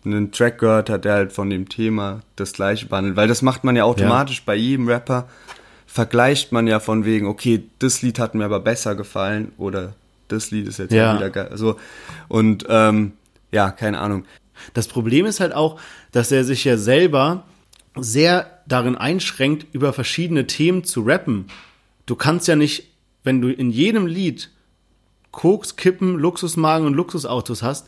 [0.06, 3.18] einen Track gehört hat, der halt von dem Thema das gleiche behandelt.
[3.18, 5.28] Weil das macht man ja automatisch bei jedem Rapper.
[5.86, 9.94] Vergleicht man ja von wegen, okay, das Lied hat mir aber besser gefallen oder
[10.30, 11.16] das Lied ist jetzt Ja.
[11.18, 11.50] wieder geil.
[11.56, 11.76] So.
[12.30, 13.12] Und ähm,
[13.52, 14.24] ja, keine Ahnung.
[14.74, 15.80] Das Problem ist halt auch,
[16.14, 17.44] dass er sich ja selber
[18.04, 21.46] sehr darin einschränkt, über verschiedene Themen zu rappen.
[22.06, 22.92] Du kannst ja nicht,
[23.24, 24.50] wenn du in jedem Lied
[25.32, 27.88] Koks, Kippen, Luxusmagen und Luxusautos hast,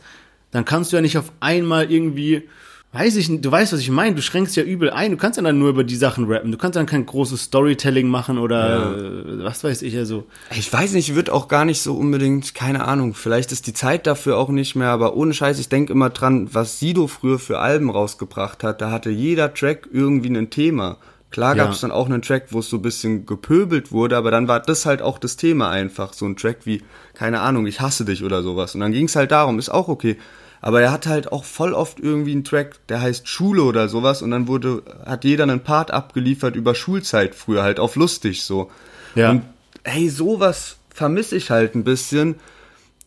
[0.50, 2.48] dann kannst du ja nicht auf einmal irgendwie,
[2.92, 5.38] weiß ich nicht, du weißt, was ich meine, du schränkst ja übel ein, du kannst
[5.38, 8.96] ja dann nur über die Sachen rappen, du kannst dann kein großes Storytelling machen oder
[8.96, 10.26] äh, was weiß ich, also.
[10.54, 14.06] Ich weiß nicht, wird auch gar nicht so unbedingt, keine Ahnung, vielleicht ist die Zeit
[14.06, 17.60] dafür auch nicht mehr, aber ohne Scheiß, ich denke immer dran, was Sido früher für
[17.60, 20.98] Alben rausgebracht hat, da hatte jeder Track irgendwie ein Thema.
[21.30, 21.64] Klar Ja.
[21.64, 24.48] gab es dann auch einen Track, wo es so ein bisschen gepöbelt wurde, aber dann
[24.48, 26.12] war das halt auch das Thema einfach.
[26.12, 26.82] So ein Track wie,
[27.14, 28.74] keine Ahnung, ich hasse dich oder sowas.
[28.74, 30.18] Und dann ging es halt darum, ist auch okay.
[30.62, 34.22] Aber er hat halt auch voll oft irgendwie einen Track, der heißt Schule oder sowas
[34.22, 38.70] und dann wurde, hat jeder einen Part abgeliefert über Schulzeit früher, halt auf lustig so.
[39.16, 39.32] Ja.
[39.32, 39.42] Und
[39.82, 42.36] hey, sowas vermisse ich halt ein bisschen,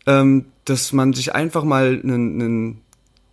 [0.05, 2.81] ähm, dass man sich einfach mal einen, einen,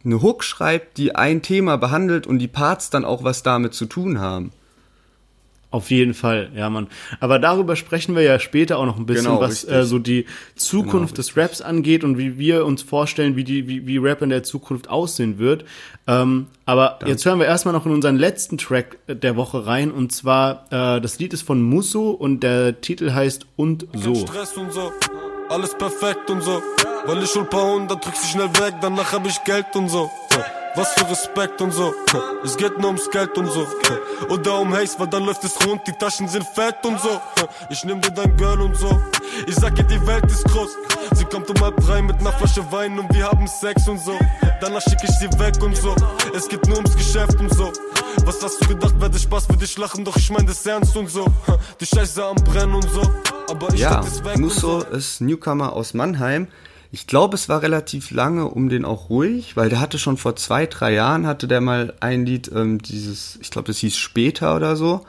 [0.05, 3.87] eine Hook schreibt, die ein Thema behandelt und die Parts dann auch was damit zu
[3.87, 4.53] tun haben.
[5.73, 6.87] Auf jeden Fall, ja, Mann.
[7.19, 9.73] Aber darüber sprechen wir ja später auch noch ein bisschen, Genau, was richtig.
[9.75, 13.67] äh, so die Zukunft Genau, des Raps angeht und wie wir uns vorstellen, wie die,
[13.67, 15.65] wie, wie Rap in der Zukunft aussehen wird.
[16.07, 20.13] Ähm, aber jetzt hören wir erstmal noch in unseren letzten Track der Woche rein und
[20.13, 24.15] zwar äh, das Lied ist von Musso und der Titel heißt Und so.
[24.15, 24.93] Stress und so,
[25.49, 26.63] alles perfekt und so.
[27.07, 30.11] Weil ich hol paar hundert, drück sie schnell weg, danach hab ich Geld und so.
[30.75, 31.95] Was für Respekt und so.
[32.43, 33.67] Es geht nur ums Geld und so.
[34.31, 37.21] Oder um Haze, weil dann läuft es rund, die Taschen sind fett und so.
[37.69, 39.03] Ich nehm dir dein Girl und so.
[39.47, 40.71] Ich sag ihr, die Welt ist groß.
[41.13, 44.19] Sie kommt um halb drei mit ner Flasche Wein und wir haben Sex und so.
[44.63, 45.95] Danach schick ich sie weg und so.
[46.35, 47.71] Es geht nur ums Geschäft und so.
[48.25, 51.11] Was hast du gedacht, werde Spaß für dich lachen, doch ich mein das ernst und
[51.11, 51.27] so.
[51.81, 53.03] Die Scheiße am Brennen und so.
[53.51, 54.97] Aber ich Ja, steck es weg Musso und so.
[54.97, 56.49] ist Newcomer aus Mannheim.
[56.95, 60.37] Ich glaube, es war relativ lange um den auch ruhig, weil der hatte schon vor
[60.37, 64.55] zwei, drei Jahren, hatte der mal ein Lied, ähm, dieses, ich glaube, das hieß Später
[64.55, 65.07] oder so.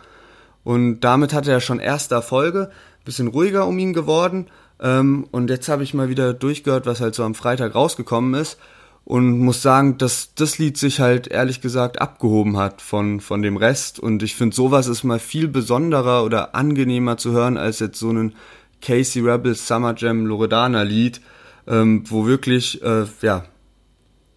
[0.64, 2.72] Und damit hatte er schon erste Erfolge,
[3.04, 4.48] bisschen ruhiger um ihn geworden.
[4.80, 8.58] Ähm, und jetzt habe ich mal wieder durchgehört, was halt so am Freitag rausgekommen ist.
[9.04, 13.58] und muss sagen, dass das Lied sich halt ehrlich gesagt abgehoben hat von, von dem
[13.58, 18.00] Rest und ich finde sowas ist mal viel besonderer oder angenehmer zu hören als jetzt
[18.00, 18.36] so einen
[18.82, 21.20] Casey Rebels Summer Jam Loredana Lied,
[21.68, 23.46] ähm, wo wirklich, äh, ja,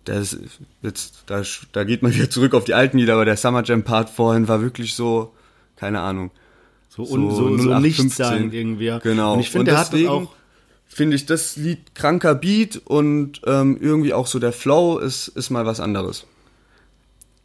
[0.05, 0.39] das
[0.83, 3.83] jetzt, da, da geht man wieder zurück auf die alten Lieder, aber der Summer Jam
[3.83, 5.35] Part vorhin war wirklich so,
[5.77, 6.31] keine Ahnung.
[6.89, 7.83] So, un, so, so, 0815.
[7.83, 8.99] nichtssagend irgendwie.
[9.03, 9.35] Genau.
[9.35, 10.33] Und ich finde, der hat auch.
[10.89, 15.51] Finde ich das Lied kranker Beat und ähm, irgendwie auch so der Flow ist, ist
[15.51, 16.27] mal was anderes.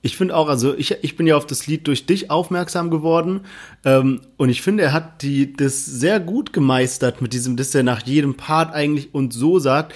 [0.03, 3.41] Ich finde auch, also ich, ich bin ja auf das Lied durch dich aufmerksam geworden
[3.85, 7.83] ähm, und ich finde, er hat die das sehr gut gemeistert mit diesem, dass er
[7.83, 9.93] nach jedem Part eigentlich und so sagt,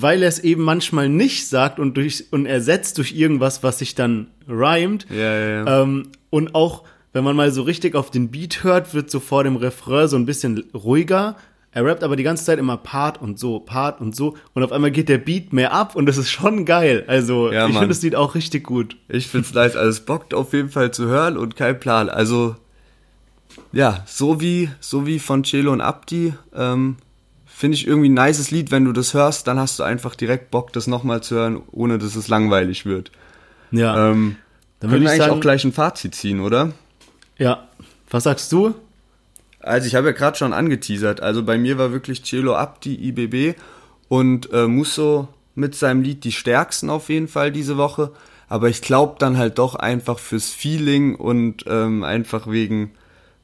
[0.00, 3.96] weil er es eben manchmal nicht sagt und durch und ersetzt durch irgendwas, was sich
[3.96, 5.06] dann rhymt.
[5.10, 5.82] Ja, ja, ja.
[5.82, 9.42] Ähm, und auch, wenn man mal so richtig auf den Beat hört, wird so vor
[9.42, 11.36] dem Refrain so ein bisschen ruhiger.
[11.72, 14.36] Er rappt aber die ganze Zeit immer Part und so, Part und so.
[14.54, 17.04] Und auf einmal geht der Beat mehr ab und das ist schon geil.
[17.06, 18.96] Also, Ja, ich finde das Lied auch richtig gut.
[19.08, 22.08] Ich find's nice, also es bockt auf jeden Fall zu hören und kein Plan.
[22.08, 22.56] Also,
[23.72, 26.96] ja, so wie, so wie von Celo und Abdi, ähm,
[27.46, 28.70] finde ich irgendwie ein nices Lied.
[28.70, 31.98] Wenn du das hörst, dann hast du einfach direkt Bock, das nochmal zu hören, ohne
[31.98, 33.12] dass es langweilig wird.
[33.72, 34.10] Ja.
[34.10, 34.36] Ähm,
[34.80, 36.72] Dann würde ich eigentlich sagen, auch gleich ein Fazit ziehen, oder?
[37.36, 37.64] ja.
[38.10, 38.74] Was sagst du?
[39.68, 41.20] Also ich habe ja gerade schon angeteasert.
[41.22, 43.56] Also bei mir war wirklich Celo Abdi, IBB
[44.08, 48.12] und äh, Musso mit seinem Lied die stärksten auf jeden Fall diese Woche.
[48.48, 52.92] Aber ich glaube dann halt doch einfach fürs Feeling und ähm, einfach wegen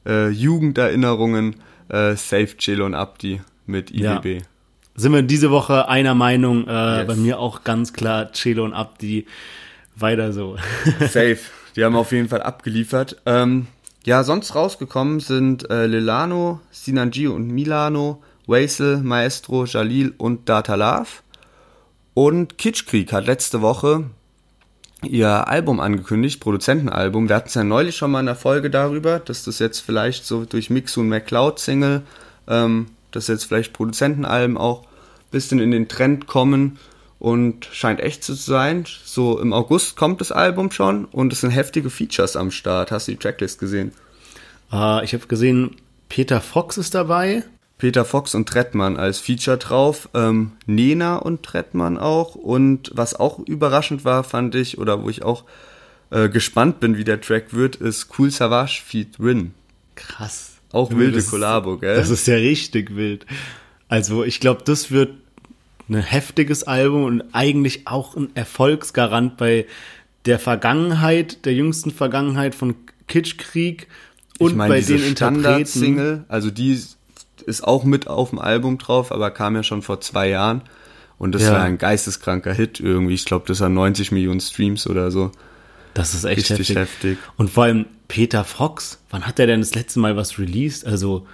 [0.05, 1.57] äh, Jugenderinnerungen
[1.89, 4.15] äh, Safe Celo und Abdi mit Ja.
[4.17, 4.43] IBB.
[4.95, 6.67] Sind wir diese Woche einer Meinung?
[6.67, 7.07] Äh, Yes.
[7.07, 9.25] Bei mir auch ganz klar Celo und Abdi.
[9.95, 10.57] Weiter so.
[11.01, 11.37] Safe.
[11.75, 13.17] Die haben auf jeden Fall abgeliefert.
[13.25, 13.67] Ähm,
[14.05, 21.07] ja, sonst rausgekommen sind äh, Lilano, Sinanji und Milano, Waisel, Maestro, Jalil und Data Love.
[22.13, 24.05] Und Kitschkrieg hat letzte Woche
[25.01, 27.29] ihr Album angekündigt, Produzentenalbum.
[27.29, 30.25] Wir hatten es ja neulich schon mal in der Folge darüber, dass das jetzt vielleicht
[30.25, 32.03] so durch Mixu und McCloud Single,
[32.47, 36.77] ähm, dass jetzt vielleicht Produzentenalben auch ein bisschen in den Trend kommen
[37.19, 38.85] und scheint echt zu sein.
[39.03, 42.91] So im August kommt das Album schon und es sind heftige Features am Start.
[42.91, 43.91] Hast du die Tracklist gesehen?
[44.71, 45.75] äh, ich habe gesehen,
[46.09, 47.43] Peter Fox ist dabei.
[47.77, 53.39] Peter Fox und Trettmann als Feature drauf, ähm, Nena und Trettmann auch und was auch
[53.39, 55.43] überraschend war, fand ich, oder wo ich auch
[56.09, 59.53] äh, gespannt bin, wie der Track wird, ist Cool Savage Feed Rin.
[59.95, 60.51] Krass.
[60.71, 61.95] Auch wilde Kollabo, gell?
[61.95, 63.25] Das ist ja richtig wild.
[63.87, 65.13] Also ich glaube, das wird
[65.89, 69.65] ein heftiges Album und eigentlich auch ein Erfolgsgarant bei
[70.25, 72.75] der Vergangenheit, der jüngsten Vergangenheit von
[73.07, 73.87] Kitschkrieg
[74.39, 75.41] und ich meine, bei diese den Interpreten.
[75.41, 76.97] Standard-Single, also die ist-
[77.63, 80.61] auch mit auf dem Album drauf, aber kam ja schon vor zwei Jahren.
[81.19, 81.51] Und das Ja.
[81.53, 83.13] war ein geisteskranker Hit irgendwie.
[83.13, 85.31] Ich glaube, das hat 90 Millionen Streams oder so.
[85.93, 86.75] Das ist echt Richtig heftig.
[86.75, 87.17] heftig.
[87.37, 90.85] Und vor allem Peter Fox, wann hat er denn das letzte Mal was released?
[90.85, 91.25] Also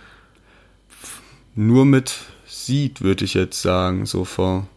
[1.56, 2.16] Nur mit
[2.65, 4.67] Seed, würde ich jetzt sagen, so vor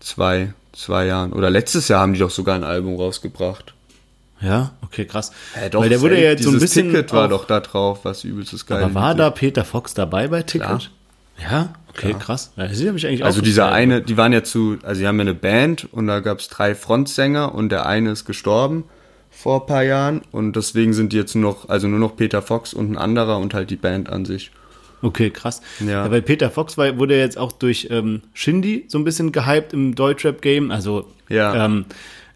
[0.00, 1.32] zwei, zwei Jahren.
[1.32, 3.74] Oder letztes Jahr haben die doch sogar ein Album rausgebracht.
[4.40, 5.32] ja, okay, krass.
[5.54, 8.00] Ja, doch, Weil der wurde ja jetzt so ein bisschen Ticket war doch da drauf,
[8.04, 8.82] was übelstes geil.
[8.82, 10.66] Aber war da Peter Fox dabei bei Ticket?
[10.66, 10.80] Klar.
[11.38, 12.52] Ja, okay, krass.
[12.56, 15.18] Ja, das habe ich eigentlich Also dieser eine, die waren ja zu, also die haben
[15.18, 18.84] ja eine Band und da gab es drei Frontsänger und der eine ist gestorben
[19.30, 22.40] vor ein paar Jahren und deswegen sind die jetzt nur noch, also nur noch Peter
[22.40, 24.50] Fox und ein anderer und halt die Band an sich.
[25.06, 25.62] Okay, krass.
[25.80, 25.86] Ja.
[26.04, 26.10] Ja.
[26.10, 29.94] weil Peter Fox war, wurde jetzt auch durch ähm, Shindy so ein bisschen gehypt im
[29.94, 30.70] Deutschrap-Game.
[30.70, 31.64] Also Ja.
[31.66, 31.84] ähm,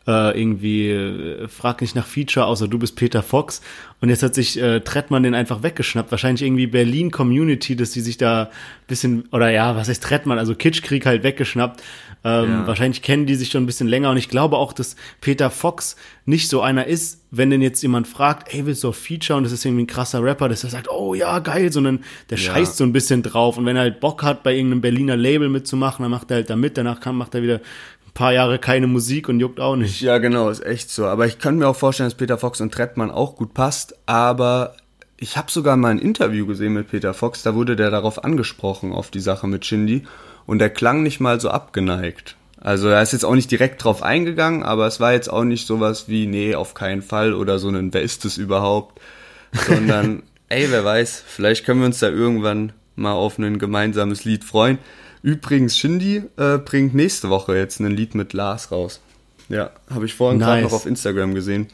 [0.07, 3.61] äh, irgendwie äh, frag nicht nach Feature, außer du bist Peter Fox.
[4.01, 6.11] Und jetzt hat sich äh, Trettmann den einfach weggeschnappt.
[6.11, 8.49] Wahrscheinlich irgendwie Berlin Community, dass die sich da ein
[8.89, 11.83] bisschen, oder ja, was heißt Trettmann, also Kitschkrieg halt weggeschnappt.
[12.25, 12.67] Ähm, Ja.
[12.67, 15.97] Wahrscheinlich kennen die sich schon ein bisschen länger und ich glaube auch, dass Peter Fox
[16.27, 19.45] nicht so einer ist, wenn denn jetzt jemand fragt, ey, willst du auf Feature und
[19.45, 22.53] das ist irgendwie ein krasser Rapper, dass er sagt, oh ja, geil, sondern der Ja.
[22.53, 25.49] scheißt so ein bisschen drauf und wenn er halt Bock hat, bei irgendeinem Berliner Label
[25.49, 27.61] mitzumachen, dann macht er halt da mit, danach kann, macht er wieder
[28.15, 30.01] paar Jahre keine Musik und juckt auch nicht.
[30.01, 31.07] Ja, genau, ist echt so.
[31.07, 33.95] Aber ich kann mir auch vorstellen, dass Peter Fox und Trettmann auch gut passt.
[34.07, 34.75] Aber
[35.17, 38.93] ich habe sogar mal ein Interview gesehen mit Peter Fox, da wurde der darauf angesprochen,
[38.93, 40.05] auf die Sache mit Shindy.
[40.47, 42.37] Und der klang nicht mal so abgeneigt.
[42.61, 45.67] Also er ist jetzt auch nicht direkt drauf eingegangen, aber es war jetzt auch nicht
[45.67, 49.01] sowas wie, nee, auf keinen Fall oder so ein, wer ist es überhaupt?
[49.67, 54.45] Sondern, ey, wer weiß, vielleicht können wir uns da irgendwann mal auf ein gemeinsames Lied
[54.45, 54.79] freuen.
[55.23, 59.01] Übrigens, Shindy äh, bringt nächste Woche jetzt ein Lied mit Lars raus.
[59.49, 60.71] Ja, habe ich vorhin gerade Nice.
[60.71, 61.67] noch auf Instagram gesehen.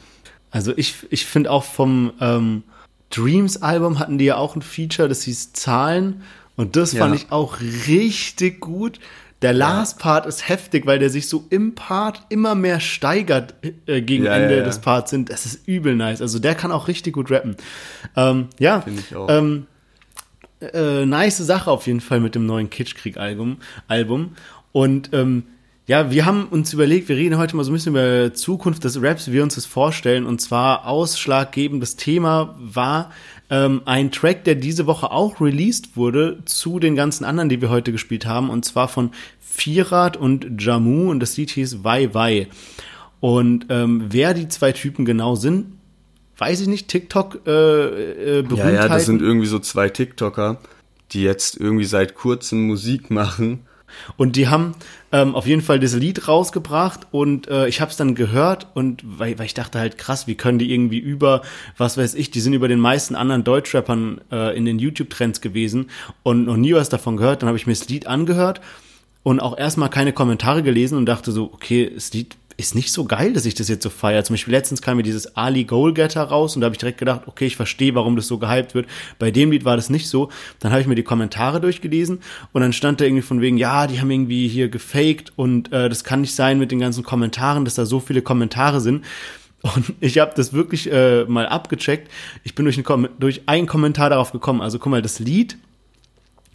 [0.51, 2.63] Also ich, ich finde auch vom ähm,
[3.11, 6.23] Dreams-Album hatten die ja auch ein Feature, das hieß Zahlen.
[6.55, 7.03] Und das Ja.
[7.05, 8.99] fand ich auch richtig gut.
[9.43, 13.53] Der Last-Part ist heftig, weil der sich so im Part immer mehr steigert
[13.85, 14.65] äh, gegen Ja, Ende ja, ja.
[14.65, 15.29] des Parts sind.
[15.29, 16.21] Das ist übel nice.
[16.21, 17.55] Also der kann auch richtig gut rappen.
[18.15, 19.29] Ähm, ja, Finde ich auch.
[19.29, 19.67] Ähm,
[20.61, 23.57] äh, nice Sache auf jeden Fall mit dem neuen Kitschkrieg-Album.
[23.87, 24.31] Album.
[24.71, 25.43] Und ähm,
[25.87, 29.01] ja, wir haben uns überlegt, wir reden heute mal so ein bisschen über Zukunft des
[29.01, 30.25] Raps, wie wir uns das vorstellen.
[30.25, 33.11] Und zwar ausschlaggebendes Thema war
[33.49, 37.69] ähm, ein Track, der diese Woche auch released wurde zu den ganzen anderen, die wir
[37.69, 38.49] heute gespielt haben.
[38.49, 41.09] Und zwar von Vierrad und Jamu.
[41.09, 42.47] Und das Lied hieß Wai Wai.
[43.21, 45.76] Und ähm, wer die zwei Typen genau sind,
[46.37, 46.87] weiß ich nicht.
[46.87, 50.57] TikTok äh, äh, Ja, ja, das sind irgendwie so zwei TikToker,
[51.11, 53.65] die jetzt irgendwie seit kurzem Musik machen.
[54.17, 54.75] Und die haben
[55.11, 59.01] ähm, auf jeden Fall das Lied rausgebracht und äh, ich habe es dann gehört und
[59.05, 61.41] weil, weil ich dachte halt krass, wie können die irgendwie über,
[61.77, 65.89] was weiß ich, die sind über den meisten anderen Deutschrappern äh, in den YouTube-Trends gewesen
[66.23, 67.41] und noch nie was davon gehört.
[67.41, 68.61] Dann habe ich mir das Lied angehört
[69.23, 73.05] und auch erstmal keine Kommentare gelesen und dachte so, okay, das Lied ist nicht so
[73.05, 74.23] geil, dass ich das jetzt so feiere.
[74.23, 77.21] Zum Beispiel letztens kam mir dieses Ali Goalgetter raus und da habe ich direkt gedacht,
[77.27, 78.87] okay, ich verstehe, warum das so gehypt wird.
[79.19, 80.29] Bei dem Lied war das nicht so.
[80.59, 82.19] Dann habe ich mir die Kommentare durchgelesen
[82.53, 85.87] und dann stand da irgendwie von wegen, ja, die haben irgendwie hier gefaked und äh,
[85.87, 89.05] das kann nicht sein mit den ganzen Kommentaren, dass da so viele Kommentare sind.
[89.61, 92.11] Und ich habe das wirklich äh, mal abgecheckt.
[92.43, 94.61] Ich bin durch, einen Kom durch einen Kommentar darauf gekommen.
[94.61, 95.57] Also guck mal, das Lied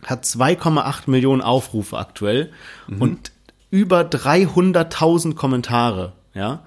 [0.05, 2.51] hat 2,8 Millionen Aufrufe aktuell
[2.99, 3.32] und
[3.73, 6.63] über 300.000 Kommentare, ja.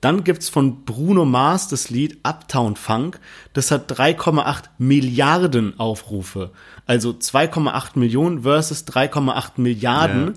[0.00, 3.18] Dann gibt's von Bruno Mars das Lied Uptown Funk.
[3.54, 6.50] Das hat 3,8 Milliarden Aufrufe.
[6.86, 10.32] Also 2,8 Millionen versus 3,8 Milliarden Ja.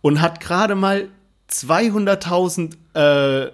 [0.00, 1.08] und hat gerade mal
[1.50, 3.50] 200.000 äh, äh,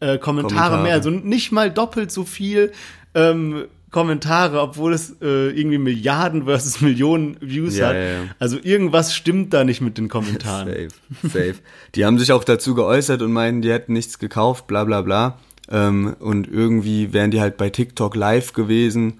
[0.00, 0.82] Kommentare, Kommentare.
[0.82, 0.94] mehr.
[0.94, 2.72] Also nicht mal doppelt so viel
[3.14, 7.94] ähm, Kommentare, obwohl es äh, irgendwie Milliarden versus Millionen Views Ja, hat.
[7.94, 8.18] ja, ja.
[8.38, 10.68] Also irgendwas stimmt da nicht mit den Kommentaren.
[11.22, 11.54] Safe, safe.
[11.94, 15.38] Die haben sich auch dazu geäußert und meinen, die hätten nichts gekauft, bla bla bla.
[15.70, 19.14] Ähm, und irgendwie wären die halt bei TikTok live gewesen,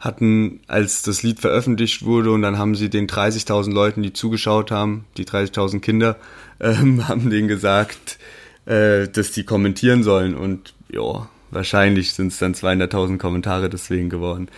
[0.00, 4.72] hatten, als das Lied veröffentlicht wurde und dann haben sie den 30.000 Leuten, die zugeschaut
[4.72, 6.16] haben, die 30.000 Kinder,
[6.60, 8.18] ähm, haben denen gesagt,
[8.66, 14.48] äh, dass die kommentieren sollen und ja, wahrscheinlich sind es dann 200.000 Kommentare deswegen geworden.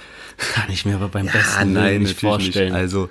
[0.55, 2.73] Kann ich mir aber beim Ja, besten nein, nicht vorstellen.
[2.73, 2.81] Nicht.
[2.81, 3.09] Also,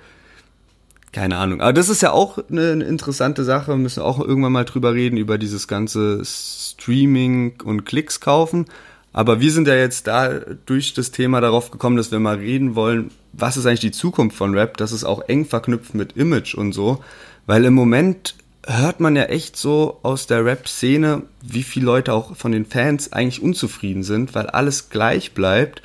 [1.11, 1.61] keine Ahnung.
[1.61, 3.71] Aber das ist ja auch eine, eine interessante Sache.
[3.71, 8.65] Wir müssen auch irgendwann mal drüber reden, über dieses ganze Streaming und Klicks kaufen.
[9.11, 12.75] Aber wir sind ja jetzt da durch das Thema darauf gekommen, dass wir mal reden
[12.75, 14.77] wollen, was ist eigentlich die Zukunft von Rap?
[14.77, 17.03] Das ist auch eng verknüpft mit Image und so.
[17.47, 18.35] Weil im Moment
[18.77, 23.11] hört man ja echt so aus der Rap-Szene, wie viele Leute auch von den Fans
[23.11, 25.81] eigentlich unzufrieden sind, weil alles gleich bleibt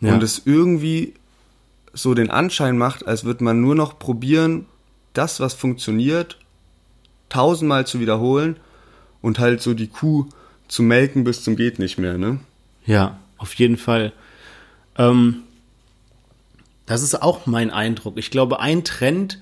[0.00, 0.14] Ja.
[0.14, 1.14] und es irgendwie
[1.92, 4.64] so den Anschein macht, als würde man nur noch probieren,
[5.12, 6.38] das, was funktioniert,
[7.28, 8.56] tausendmal zu wiederholen
[9.20, 10.26] und halt so die Kuh
[10.68, 12.40] zu melken bis zum geht nicht mehr, ne?
[12.86, 14.12] Ja, auf jeden Fall.
[14.96, 15.42] Ähm,
[16.86, 18.16] das ist auch mein Eindruck.
[18.16, 19.38] Ich glaube, ein Trend,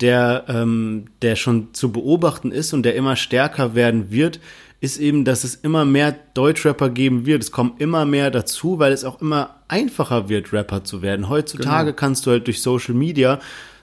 [0.00, 4.40] der, ähm, der schon zu beobachten ist und der immer stärker werden wird,
[4.80, 7.42] ist eben, dass es immer mehr Deutschrapper geben wird.
[7.42, 11.28] Es kommen immer mehr dazu, weil es auch immer einfacher wird, Rapper zu werden.
[11.28, 13.40] Heutzutage kannst du halt durch Social Media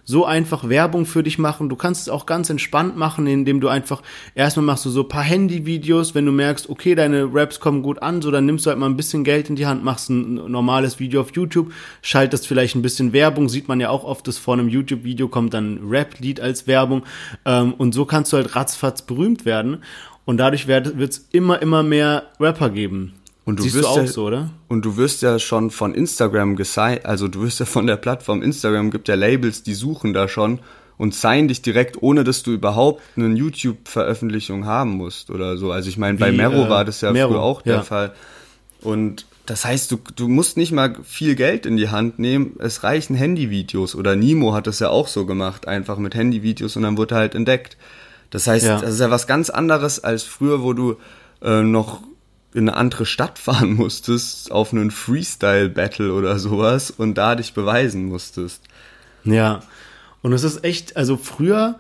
[0.08, 1.68] so einfach Werbung für dich machen.
[1.68, 4.02] Du kannst es auch ganz entspannt machen, indem du einfach
[4.36, 8.22] erstmal machst du so paar Handyvideos, wenn du merkst, okay, deine Raps kommen gut an,
[8.22, 11.02] so dann nimmst du halt mal ein bisschen Geld in die Hand, machst ein normales
[11.02, 14.54] Video auf YouTube, schaltest vielleicht ein bisschen Werbung, sieht man ja auch oft, dass vor
[14.54, 17.04] einem YouTube-Video kommt dann ein Rap-Lied als Werbung
[17.44, 19.84] ähm, und so kannst du halt ratzfatz berühmt werden
[20.24, 23.14] und dadurch wird es immer, immer mehr Rapper geben.
[23.48, 24.50] Und du Siehst du wirst auch ja- so, oder?
[24.68, 28.42] Und du wirst ja schon von Instagram gesigned, also du wirst ja von der Plattform
[28.42, 30.60] Instagram, gibt ja Labels, die suchen da schon
[30.98, 35.72] und signen dich direkt, ohne dass du überhaupt eine YouTube-Veröffentlichung haben musst oder so.
[35.72, 37.82] Also ich meine, bei Wie, Mero äh, war das ja Mero, früher auch der ja.
[37.84, 38.14] Fall.
[38.82, 42.84] Und das heißt, du, du musst nicht mal viel Geld in die Hand nehmen, es
[42.84, 43.96] reichen Handyvideos.
[43.96, 47.20] Oder Nimo hat das ja auch so gemacht, einfach mit Handyvideos und dann wurde er
[47.20, 47.78] halt entdeckt.
[48.30, 48.82] Das heißt, Ja.
[48.82, 50.98] das ist ja was ganz anderes als früher, wo du
[51.42, 52.02] äh, noch
[52.54, 58.06] in eine andere Stadt fahren musstest, auf einen Freestyle-Battle oder sowas und da dich beweisen
[58.06, 58.64] musstest.
[59.24, 59.62] Ja,
[60.22, 61.76] und es ist echt, also früher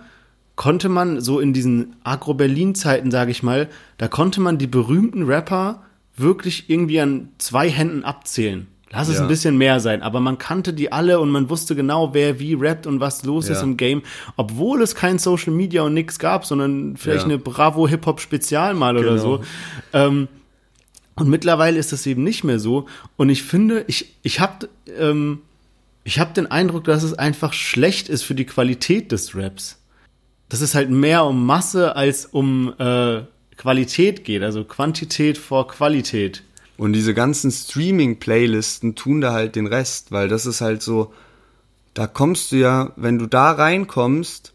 [0.56, 5.84] konnte man so in diesen Agro-Berlin-Zeiten, sage ich mal, da konnte man die berühmten Rapper
[6.16, 8.68] wirklich irgendwie an zwei Händen abzählen.
[8.90, 9.24] Lass es Ja.
[9.24, 12.54] ein bisschen mehr sein, aber man kannte die alle und man wusste genau, wer wie
[12.54, 13.64] rappt und was los ist Ja.
[13.64, 14.02] im Game,
[14.38, 17.26] obwohl es kein Social Media und nix gab, sondern vielleicht Ja.
[17.26, 19.22] eine Bravo Hip-Hop Spezial mal oder Genau.
[19.22, 19.44] so.
[19.94, 20.28] Ähm,
[21.18, 22.88] und mittlerweile ist das eben nicht mehr so.
[23.18, 25.42] Und ich finde, ich, ich habe ähm,
[26.04, 29.78] ich hab den Eindruck, dass es einfach schlecht ist für die Qualität des Raps.
[30.50, 33.24] dass es halt mehr um Masse als um äh,
[33.58, 36.44] Qualität geht, also Quantität vor Qualität.
[36.78, 41.14] Und diese ganzen Streaming-Playlisten tun da halt den Rest, weil das ist halt so,
[41.94, 44.54] da kommst du ja, wenn du da reinkommst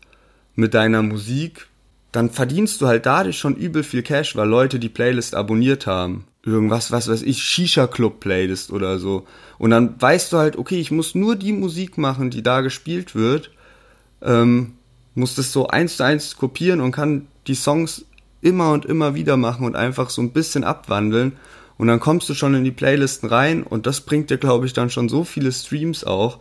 [0.54, 1.66] mit deiner Musik,
[2.12, 6.24] dann verdienst du halt dadurch schon übel viel Cash, weil Leute die Playlist abonniert haben.
[6.44, 9.26] Irgendwas, was weiß ich, Shisha-Club-Playlist oder so.
[9.58, 13.14] Und dann weißt du halt, okay, ich muss nur die Musik machen, die da gespielt
[13.14, 13.52] wird,
[14.22, 14.74] ähm,
[15.14, 18.06] muss das so eins zu eins kopieren und kann die Songs
[18.40, 21.32] immer und immer wieder machen und einfach so ein bisschen abwandeln.
[21.78, 24.72] Und dann kommst du schon in die Playlisten rein und das bringt dir, glaube ich,
[24.72, 26.38] dann schon so viele Streams auch.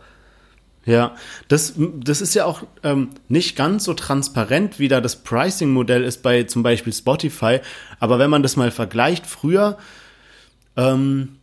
[0.84, 1.14] Ja,
[1.46, 6.22] das, das ist ja auch ähm, nicht ganz so transparent, wie da das Pricing-Modell ist
[6.22, 7.60] bei zum Beispiel Spotify.
[8.00, 9.78] Aber wenn man das mal vergleicht, früher,
[10.76, 11.36] ähm,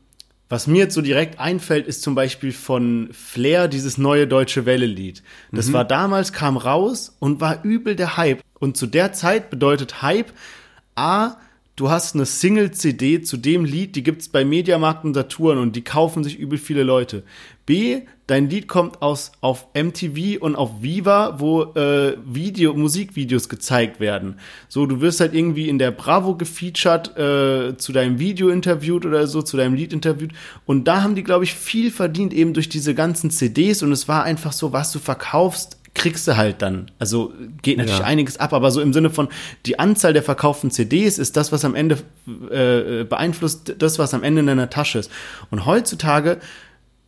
[0.49, 5.21] was mir jetzt so direkt einfällt, ist zum Beispiel von Flair dieses neue deutsche Welle-Lied.
[5.51, 8.41] Das war damals, kam raus und war übel der Hype.
[8.57, 10.33] Und zu der Zeit bedeutet Hype,
[10.95, 11.35] A,
[11.75, 15.83] du hast eine Single-CD zu dem Lied, die gibt's bei Mediamarkt und Saturn und die
[15.83, 17.23] kaufen sich übel viele Leute.
[17.67, 23.99] B, dein Lied kommt aus auf MTV und auf Viva, wo äh, Video, Musikvideos gezeigt
[23.99, 24.35] werden.
[24.67, 29.25] So, du wirst halt irgendwie in der Bravo gefeatured, äh, zu deinem Video interviewt oder
[29.25, 30.31] so, zu deinem Lied interviewt.
[30.67, 33.81] Und da haben die, glaube ich, viel verdient, eben durch diese ganzen CDs.
[33.81, 36.91] Und es war einfach so, was du verkaufst, kriegst du halt dann.
[36.99, 38.05] Also geht natürlich Ja.
[38.05, 39.27] einiges ab, aber so im Sinne von
[39.65, 41.97] die Anzahl der verkauften CDs ist das, was am Ende
[42.51, 45.09] äh, beeinflusst, das, was am Ende in deiner Tasche ist.
[45.49, 46.37] Und heutzutage,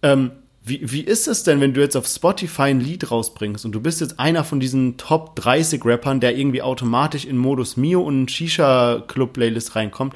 [0.01, 0.31] ähm,
[0.63, 3.81] wie, wie ist es denn, wenn du jetzt auf Spotify ein Lied rausbringst und du
[3.81, 8.29] bist jetzt einer von diesen Top 30 Rappern, der irgendwie automatisch in Modus Mio und
[8.29, 10.13] Shisha-Club-Playlist reinkommt,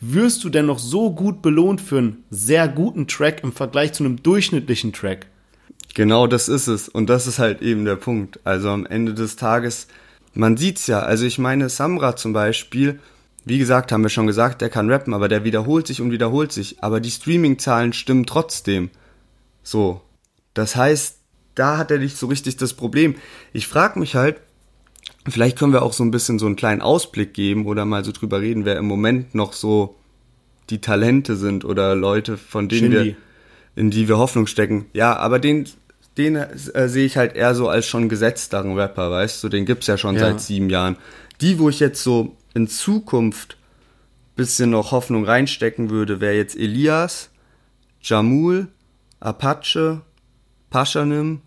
[0.00, 4.04] wirst du denn noch so gut belohnt für einen sehr guten Track im Vergleich zu
[4.04, 5.26] einem durchschnittlichen Track?
[5.94, 6.90] Genau das ist es.
[6.90, 8.38] Und das ist halt eben der Punkt.
[8.44, 9.86] Also am Ende des Tages,
[10.34, 11.00] man sieht's ja.
[11.00, 13.00] Also ich meine, Samra zum Beispiel,
[13.46, 16.52] wie gesagt, haben wir schon gesagt, der kann rappen, aber der wiederholt sich und wiederholt
[16.52, 16.82] sich.
[16.82, 18.90] Aber die Streaming-Zahlen stimmen trotzdem.
[19.66, 20.00] So.
[20.54, 21.18] Das heißt,
[21.56, 23.16] da hat er nicht so richtig das Problem.
[23.52, 24.40] Ich frage mich halt,
[25.28, 28.12] vielleicht können wir auch so ein bisschen so einen kleinen Ausblick geben oder mal so
[28.12, 29.96] drüber reden, wer im Moment noch so
[30.70, 33.04] die Talente sind oder Leute, von denen Shindy.
[33.04, 33.16] wir,
[33.74, 34.86] in die wir Hoffnung stecken.
[34.92, 35.68] Ja, aber den,
[36.16, 39.88] den äh, sehe ich halt eher so als schon gesetzteren Rapper, weißt du, den gibt's
[39.88, 40.20] ja schon Ja.
[40.20, 40.96] seit sieben Jahren.
[41.40, 43.56] Die, wo ich jetzt so in Zukunft
[44.36, 47.30] bisschen noch Hoffnung reinstecken würde, wäre jetzt Elias,
[48.00, 48.68] Jamul,
[49.20, 50.02] Apache,
[50.70, 51.40] Paschanim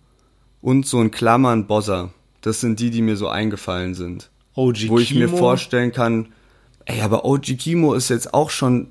[0.61, 2.09] und so in Klammern Bozza.
[2.41, 4.30] Das sind die, die mir so eingefallen sind.
[4.55, 5.38] OG Wo ich mir Kimo.
[5.38, 6.28] vorstellen kann,
[6.86, 8.88] ey, aber OG Kimo ist jetzt auch schon,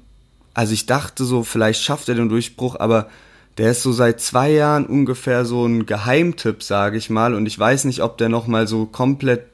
[0.54, 3.08] also ich dachte so, vielleicht schafft er den Durchbruch, aber
[3.58, 7.58] der ist so seit zwei Jahren ungefähr so ein Geheimtipp, sage ich mal, und ich
[7.58, 9.44] weiß nicht, ob der nochmal so komplett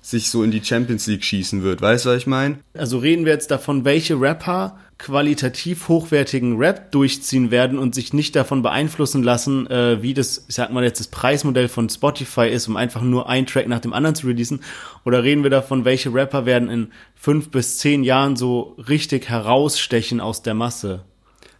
[0.00, 1.80] sich so in die Champions League schießen wird.
[1.80, 2.58] Weißt du, was ich meine?
[2.74, 8.36] Also reden wir jetzt davon, welche Rapper qualitativ hochwertigen Rap durchziehen werden und sich nicht
[8.36, 12.68] davon beeinflussen lassen, äh, wie das, ich sag mal jetzt das Preismodell von Spotify ist,
[12.68, 14.60] um einfach nur einen Track nach dem anderen zu releasen?
[15.04, 20.20] Oder reden wir davon, welche Rapper werden in fünf bis zehn Jahren so richtig herausstechen
[20.20, 21.02] aus der Masse?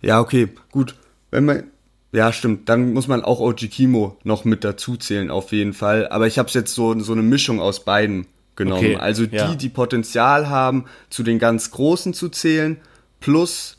[0.02, 0.94] Ja, okay, gut.
[1.32, 1.64] Wenn man,
[2.12, 6.06] ja, stimmt, dann muss man auch OG Kimo noch mit dazu zählen, auf jeden Fall.
[6.08, 8.84] Aber ich habe es jetzt so, so eine Mischung aus beiden genommen.
[8.84, 9.52] Okay, also die, ja.
[9.56, 12.76] die Potenzial haben, zu den ganz Großen zu zählen,
[13.22, 13.78] plus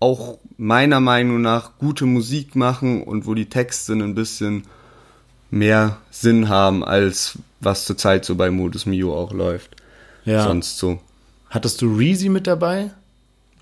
[0.00, 4.64] auch meiner Meinung nach gute Musik machen und wo die Texte ein bisschen
[5.50, 9.76] mehr Sinn haben, als was zurzeit so bei Modus Mio auch läuft.
[10.24, 10.44] Ja.
[10.44, 11.00] Sonst so.
[11.48, 12.90] Hattest du Reezy mit dabei?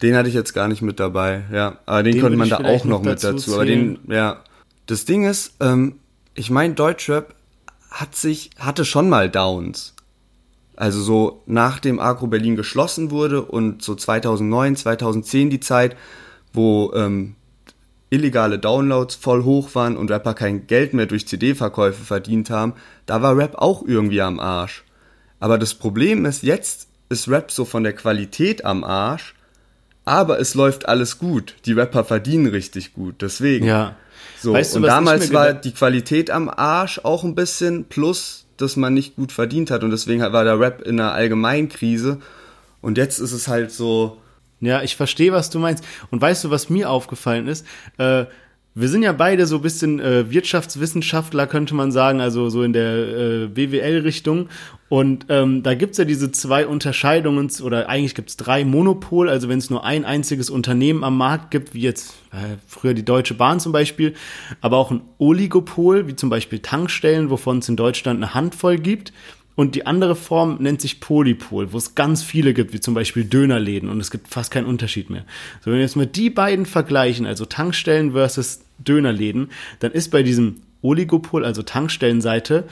[0.01, 1.79] Den hatte ich jetzt gar nicht mit dabei, ja.
[1.87, 3.55] Aber den, Den könnte man da auch noch noch mit dazu dazu.
[3.55, 4.43] Aber den, ja.
[4.87, 6.01] Das Ding ist, ähm,
[6.35, 7.35] ich meine, Deutschrap
[7.91, 9.92] hat sich, hatte schon mal Downs.
[10.75, 15.97] Also so nach dem Agro Berlin geschlossen wurde und so 2009, 2010 die Zeit,
[16.53, 17.37] wo ähm,
[18.11, 22.75] illegale Downloads voll hoch waren und Rapper kein Geld mehr durch CD-Verkäufe verdient haben,
[23.07, 24.85] da war Rap auch irgendwie am Arsch.
[25.41, 29.35] Aber das Problem ist, jetzt ist Rap so von der Qualität am Arsch,
[30.05, 31.55] aber es läuft alles gut.
[31.65, 33.67] Die Rapper verdienen richtig gut, deswegen.
[33.67, 33.97] Ja.
[34.39, 38.77] So, Weißt du, und damals war die Qualität am Arsch auch ein bisschen, plus, dass
[38.77, 42.19] man nicht gut verdient hat und deswegen war der Rap in einer Allgemeinkrise.
[42.81, 44.19] Und jetzt ist es halt so,
[44.61, 45.85] Ja, ich verstehe, was du meinst.
[46.11, 47.67] Und weißt du, was mir aufgefallen ist?
[47.99, 48.27] Äh,
[48.75, 52.73] wir sind ja beide so ein bisschen äh, Wirtschaftswissenschaftler, könnte man sagen, also so in
[52.73, 54.49] der äh, BWL-Richtung.
[54.89, 59.59] Und ähm, da gibt's ja diese zwei Unterscheidungen, oder eigentlich gibt's drei Monopol, also wenn
[59.59, 63.61] es nur ein einziges Unternehmen am Markt gibt, wie jetzt äh, früher die Deutsche Bahn
[63.61, 64.15] zum Beispiel,
[64.63, 69.13] aber auch ein Oligopol, wie zum Beispiel Tankstellen, wovon es in Deutschland eine Handvoll gibt.
[69.55, 73.25] Und die andere Form nennt sich Polypol, wo es ganz viele gibt, wie zum Beispiel
[73.25, 75.25] Dönerläden und es gibt fast keinen Unterschied mehr.
[75.61, 79.51] So, wenn wir jetzt mal die beiden vergleichen, also Tankstellen versus Dönerläden,
[79.81, 82.65] dann ist bei diesem Oligopol, also Tankstellenseite,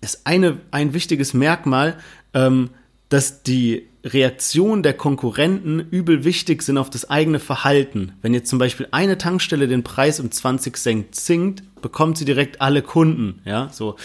[0.00, 1.96] ist eine, ein wichtiges Merkmal,
[2.34, 2.70] ähm,
[3.08, 8.12] dass die Reaktion der Konkurrenten übel wichtig sind auf das eigene Verhalten.
[8.20, 12.60] Wenn jetzt zum Beispiel eine Tankstelle den Preis um 20 Cent sinkt, bekommt sie direkt
[12.60, 13.96] alle Kunden, ja, so.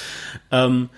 [0.51, 0.89] Ähm,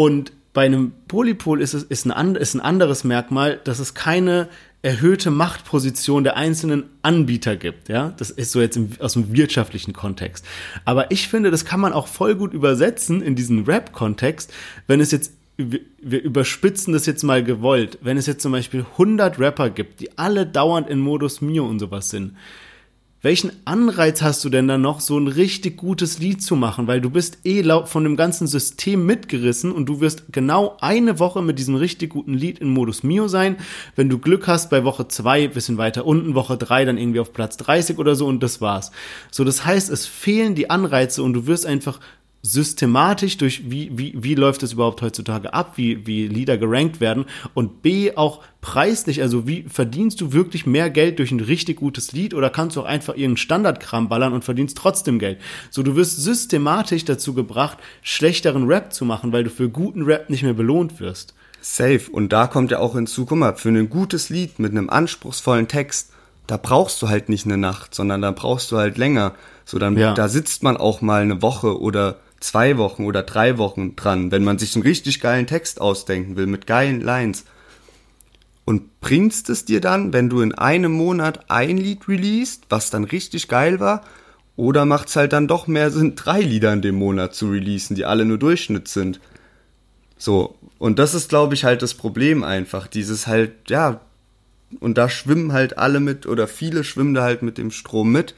[0.00, 4.48] und bei einem Polypol ist es ist ein, ist ein anderes Merkmal, dass es keine
[4.80, 7.90] erhöhte Machtposition der einzelnen Anbieter gibt.
[7.90, 10.46] Ja, das ist so jetzt im, aus dem wirtschaftlichen Kontext.
[10.86, 14.50] Aber ich finde, das kann man auch voll gut übersetzen in diesen Rap-Kontext,
[14.86, 17.98] wenn es jetzt wir überspitzen das jetzt mal gewollt.
[18.00, 21.78] Wenn es jetzt zum Beispiel 100 Rapper gibt, die alle dauernd in Modus Mio und
[21.78, 22.32] sowas sind,
[23.22, 26.86] welchen Anreiz hast du denn dann noch, so ein richtig gutes Lied zu machen?
[26.86, 31.42] Weil du bist eh von dem ganzen System mitgerissen und du wirst genau eine Woche
[31.42, 33.56] mit diesem richtig guten Lied in Modus Mio sein.
[33.94, 37.34] Wenn du Glück hast, bei Woche zwei bisschen weiter unten, Woche drei dann irgendwie auf
[37.34, 38.90] Platz 30 oder so und das war's.
[39.30, 42.00] So, das heißt, es fehlen die Anreize und du wirst einfach
[42.42, 47.26] systematisch durch, wie, wie, wie läuft es überhaupt heutzutage ab, wie, wie Lieder gerankt werden
[47.54, 52.12] und B auch preislich, also wie verdienst du wirklich mehr Geld durch ein richtig gutes
[52.12, 55.38] Lied oder kannst du auch einfach irgendeinen Standardkram ballern und verdienst trotzdem Geld.
[55.70, 60.30] So, du wirst systematisch dazu gebracht, schlechteren Rap zu machen, weil du für guten Rap
[60.30, 61.34] nicht mehr belohnt wirst.
[61.60, 62.00] Safe.
[62.10, 65.68] Und da kommt ja auch hinzu, guck mal, für ein gutes Lied mit einem anspruchsvollen
[65.68, 66.10] Text,
[66.46, 69.34] da brauchst du halt nicht eine Nacht, sondern da brauchst du halt länger.
[69.66, 70.14] So, dann, Ja.
[70.14, 74.44] da sitzt man auch mal eine Woche oder zwei Wochen oder drei Wochen dran, wenn
[74.44, 77.44] man sich einen richtig geilen Text ausdenken will, mit geilen Lines.
[78.64, 83.04] Und bringst es dir dann, wenn du in einem Monat ein Lied released, was dann
[83.04, 84.04] richtig geil war,
[84.56, 88.04] oder macht's halt dann doch mehr Sinn, drei Lieder in dem Monat zu releasen, die
[88.04, 89.20] alle nur Durchschnitt sind?
[90.18, 92.86] So, und das ist, glaube ich, halt das Problem einfach.
[92.86, 94.00] Dieses halt, ja,
[94.78, 98.34] und da schwimmen halt alle mit, oder viele schwimmen da halt mit dem Strom mit.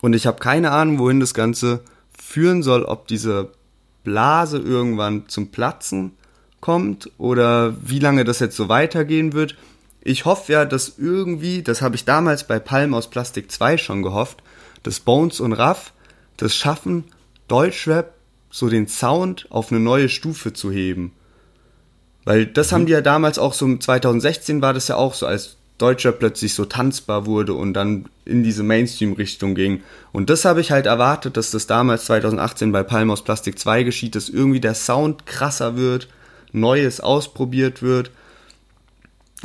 [0.00, 1.82] Und ich habe keine Ahnung, wohin das Ganze
[2.32, 3.52] führen soll, ob diese
[4.04, 6.12] Blase irgendwann zum Platzen
[6.60, 9.56] kommt oder wie lange das jetzt so weitergehen wird.
[10.00, 14.02] Ich hoffe ja, dass irgendwie, das habe ich damals bei Palm aus Plastik 2 schon
[14.02, 14.42] gehofft,
[14.82, 15.92] dass Bones und Raff
[16.38, 17.04] das schaffen,
[17.48, 18.14] Deutschrap
[18.50, 21.12] so den Sound auf eine neue Stufe zu heben.
[22.24, 25.58] Weil das haben die ja damals auch so, 2016 war das ja auch so, als
[25.82, 29.82] Deutscher plötzlich so tanzbar wurde und dann in diese Mainstream-Richtung ging.
[30.12, 33.82] Und das habe ich halt erwartet, dass das damals 2018 bei Palm aus Plastik 2
[33.82, 36.08] geschieht, dass irgendwie der Sound krasser wird,
[36.52, 38.10] Neues ausprobiert wird.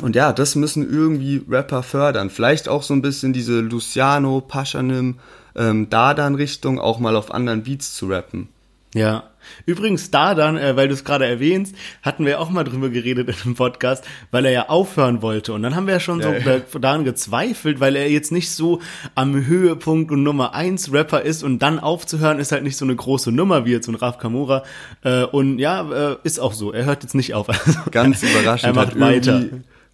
[0.02, 2.30] Und ja, das müssen irgendwie Rapper fördern.
[2.30, 5.16] Vielleicht auch so ein bisschen diese Luciano, Paschanim,
[5.56, 8.50] ähm, Dardan-Richtung, auch mal auf anderen Beats zu rappen.
[8.94, 9.24] Ja.
[9.66, 13.28] Übrigens, da dann, äh, weil du es gerade erwähnst, hatten wir auch mal drüber geredet
[13.30, 15.54] in einem Podcast, weil er ja aufhören wollte.
[15.54, 18.52] Und dann haben wir ja schon so Ja, da- daran gezweifelt, weil er jetzt nicht
[18.52, 18.82] so
[19.16, 22.96] am Höhepunkt und Nummer eins Rapper ist und dann aufzuhören ist halt nicht so eine
[22.96, 24.64] große Nummer wie jetzt ein Raf Kamora.
[25.04, 26.72] Äh, und ja, äh, ist auch so.
[26.74, 27.50] Er hört jetzt nicht auf.
[27.50, 28.76] Also, Ganz überraschend.
[28.76, 29.44] Er macht hat weiter.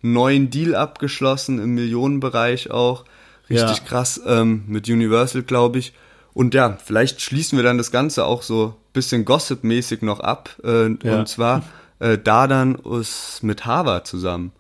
[0.01, 3.05] neuen Deal abgeschlossen im Millionenbereich auch.
[3.49, 3.83] Richtig Ja.
[3.85, 5.93] krass ähm, mit Universal, glaube ich.
[6.33, 10.49] Und ja, vielleicht schließen wir dann das Ganze auch so bisschen Gossip-mäßig noch ab.
[10.63, 11.19] Äh, Ja.
[11.19, 11.63] Und zwar
[11.99, 14.51] äh, Dardan ist mit Harvard zusammen.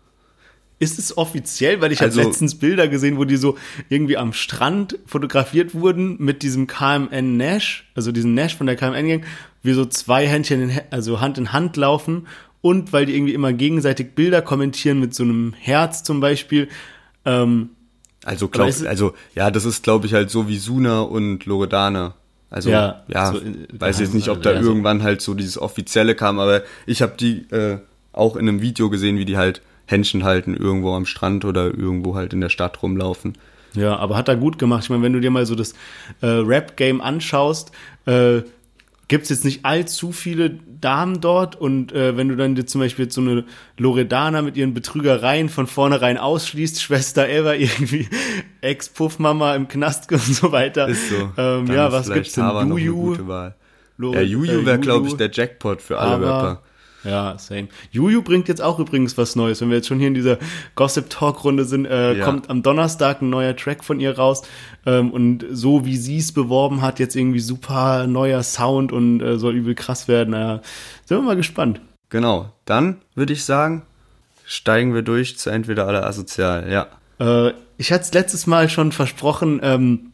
[0.79, 1.81] Ist es offiziell?
[1.81, 3.57] Weil ich Also- habe letztens Bilder gesehen, wo die so
[3.89, 9.07] irgendwie am Strand fotografiert wurden mit diesem KMN Nash, also diesen Nash von der KMN
[9.07, 9.23] Gang,
[9.61, 12.27] wie so zwei Händchen, in, also Hand in Hand laufen
[12.61, 16.67] und weil die irgendwie immer gegenseitig Bilder kommentieren mit so einem Herz zum Beispiel.
[17.25, 17.69] Ähm,
[18.25, 22.13] Also, glaub, es- also ja, das ist, glaube ich, halt so wie Suna und Loredana.
[22.49, 25.33] Also Ja, ja, so in- weiß jetzt nicht, ob da ja, so- irgendwann halt so
[25.33, 27.79] dieses offizielle kam, aber ich habe die äh,
[28.11, 32.15] auch in einem Video gesehen, wie die halt Händchen halten irgendwo am Strand oder irgendwo
[32.15, 33.37] halt in der Stadt rumlaufen.
[33.73, 34.83] Ja, aber hat er gut gemacht.
[34.83, 35.73] Ich meine, wenn du dir mal so das
[36.21, 37.71] äh, Rap-Game anschaust,
[38.05, 38.41] äh,
[39.07, 40.51] gibt's jetzt nicht allzu viele
[40.81, 43.45] Damen dort und äh, wenn du dann dir zum Beispiel so eine
[43.77, 48.07] Loredana mit ihren Betrügereien von vornherein ausschließt, Schwester Eva irgendwie
[48.61, 50.87] Ex-Puffmama im Knast und so weiter.
[50.87, 51.31] Ist so.
[51.37, 52.45] Ähm, ja, was gibt's denn?
[52.67, 53.15] Juju,
[54.13, 56.61] Ja, Juju äh, wäre, glaube ich, der Jackpot für alle Rapper.
[57.03, 57.67] Ja, same.
[57.91, 59.59] Juju bringt jetzt auch übrigens was Neues.
[59.61, 60.37] Wenn wir jetzt schon hier in dieser
[60.75, 62.25] Gossip-Talk-Runde sind, äh, Ja.
[62.25, 64.43] kommt am Donnerstag ein neuer Track von ihr raus.
[64.85, 69.37] Ähm, und so wie sie es beworben hat, jetzt irgendwie super neuer Sound und äh,
[69.37, 70.33] soll übel krass werden.
[70.33, 70.59] Äh,
[71.05, 71.81] sind wir mal gespannt.
[72.09, 72.51] Genau.
[72.65, 73.83] Dann würde ich sagen,
[74.45, 76.69] steigen wir durch zu entweder alle asozial.
[76.71, 76.87] Ja.
[77.19, 80.11] Äh, ich hatte es letztes Mal schon versprochen, ähm,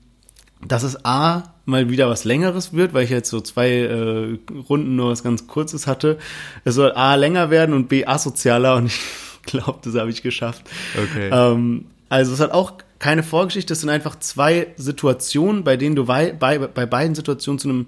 [0.65, 4.37] dass es A, mal wieder was Längeres wird, weil ich jetzt so zwei äh,
[4.69, 6.17] Runden nur was ganz Kurzes hatte.
[6.65, 8.99] Es soll A länger werden und B asozialer und ich
[9.45, 10.63] glaube, das habe ich geschafft.
[10.95, 11.29] Okay.
[11.31, 16.05] Ähm, also es hat auch keine Vorgeschichte, es sind einfach zwei Situationen, bei denen du
[16.05, 17.85] bei, bei, bei beiden Situationen zu einem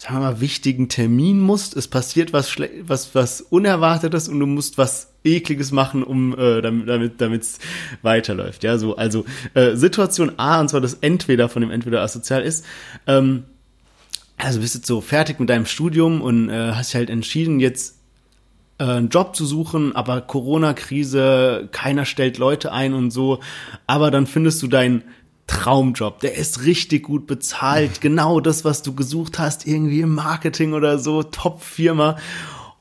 [0.00, 1.76] sagen wir mal, wichtigen Termin musst.
[1.76, 6.62] Es passiert was, schle- was, was Unerwartetes und du musst was Ekliges machen, um äh,
[6.62, 7.58] damit damit damit's
[8.00, 8.64] weiterläuft.
[8.64, 12.64] Ja, so also äh, Situation A und zwar das Entweder von dem Entweder asozial ist.
[13.06, 13.44] Ähm,
[14.38, 17.98] also bist jetzt so fertig mit deinem Studium und äh, hast halt entschieden, jetzt
[18.78, 23.40] äh, einen Job zu suchen, aber Corona-Krise, keiner stellt Leute ein und so.
[23.86, 25.04] Aber dann findest du deinen
[25.50, 30.74] Traumjob, der ist richtig gut bezahlt, genau das, was du gesucht hast, irgendwie im Marketing
[30.74, 32.16] oder so, Top-Firma.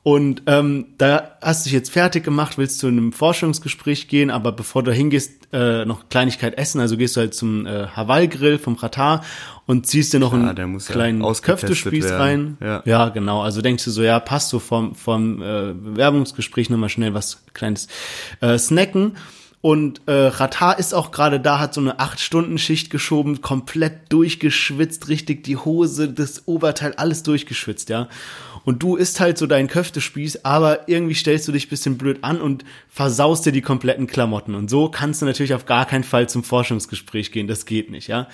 [0.03, 4.51] Und ähm, da hast du dich jetzt fertig gemacht, willst zu einem Forschungsgespräch gehen, aber
[4.51, 8.75] bevor du hingehst, äh, noch Kleinigkeit essen, also gehst du halt zum äh, Hawaii-Grill vom
[8.75, 9.23] Ratar
[9.65, 12.21] und ziehst dir noch Klar, einen ja kleinen ausgetestet Köftespieß werden.
[12.21, 12.57] rein.
[12.61, 12.83] Ja.
[12.85, 13.41] ja, genau.
[13.41, 17.87] Also denkst du so, ja, passt so vom, vom äh, Bewerbungsgespräch nochmal schnell was Kleines
[18.41, 19.17] äh, snacken.
[19.61, 25.43] Und äh, Ratar ist auch gerade da, hat so eine 8-Stunden-Schicht geschoben, komplett durchgeschwitzt, richtig
[25.43, 28.07] die Hose, das Oberteil, alles durchgeschwitzt, ja.
[28.63, 32.39] Und du isst halt so deinen Köftespieß, aber irgendwie stellst du dich bisschen blöd an
[32.39, 34.55] und versaust dir die kompletten Klamotten.
[34.55, 38.07] Und so kannst du natürlich auf gar keinen Fall zum Forschungsgespräch gehen, das geht nicht,
[38.07, 38.27] ja.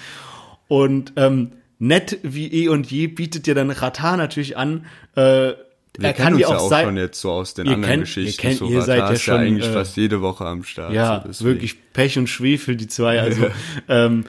[0.68, 5.54] Und ähm, nett wie eh und je bietet dir dann Ratar natürlich an, äh,
[5.98, 8.42] Wir er kennen kann uns ja auch schon jetzt so aus den anderen kennt- Geschichten.
[8.42, 10.94] ihr kennt- so ihr seid ja schon, eigentlich äh, fast jede Woche am Start.
[10.94, 13.16] Ja, so wirklich Pech und Schwefel, die zwei.
[13.26, 13.48] Also
[13.90, 14.26] ähm,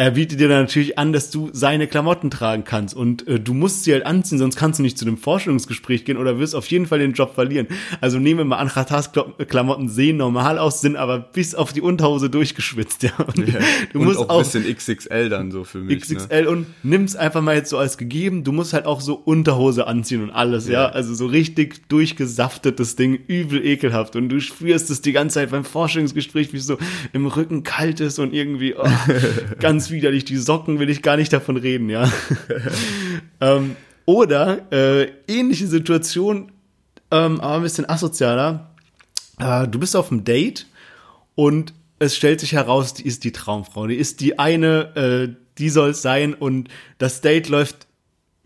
[0.00, 2.96] er bietet dir dann natürlich an, dass du seine Klamotten tragen kannst.
[2.96, 6.16] Und äh, du musst sie halt anziehen, sonst kannst du nicht zu dem Forschungsgespräch gehen
[6.16, 7.66] oder wirst auf jeden Fall den Job verlieren.
[8.00, 9.10] Also nehmen wir mal an, Ratars
[9.48, 13.02] Klamotten sehen normal aus, sind aber bis auf die Unterhose durchgeschwitzt.
[13.02, 13.10] Ja.
[13.26, 13.60] Und Ja.
[13.92, 16.08] Du und musst auch ein bisschen XXL dann so für mich.
[16.08, 16.16] Ne?
[16.16, 18.42] XXL und nimm's einfach mal jetzt so als gegeben.
[18.42, 20.84] Du musst halt auch so Unterhose anziehen und alles, ja.
[20.84, 20.88] Ja.
[20.88, 24.16] Also so richtig durchgesaftetes Ding, übel ekelhaft.
[24.16, 26.78] Und du spürst es die ganze Zeit beim Forschungsgespräch, wie so
[27.12, 28.84] im Rücken kalt ist und irgendwie oh,
[29.60, 30.24] ganz widerlich.
[30.24, 32.10] Die Socken will ich gar nicht davon reden, ja.
[33.40, 36.52] ähm, oder äh, ähnliche Situation,
[37.10, 38.70] ähm, aber ein bisschen asozialer.
[39.38, 40.66] Äh, du bist auf einem Date
[41.34, 43.86] und es stellt sich heraus, die ist die Traumfrau.
[43.86, 47.86] Die ist die eine, äh, die soll es sein und das Date läuft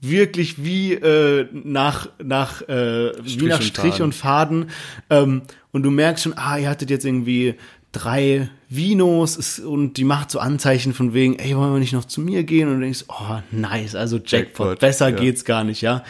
[0.00, 4.04] wirklich wie äh, nach nach äh, wie Strich nach und Strich Faden.
[4.04, 4.70] und Faden
[5.10, 5.42] ähm,
[5.72, 7.54] und du merkst schon, ah, ihr hattet jetzt irgendwie
[7.94, 12.20] drei Vinos und die macht so Anzeichen von wegen, ey, wollen wir nicht noch zu
[12.20, 12.68] mir gehen?
[12.68, 15.16] Und du denkst, oh, nice, also Jackpot, Jackpot, besser ja.
[15.16, 16.04] geht's gar nicht, ja.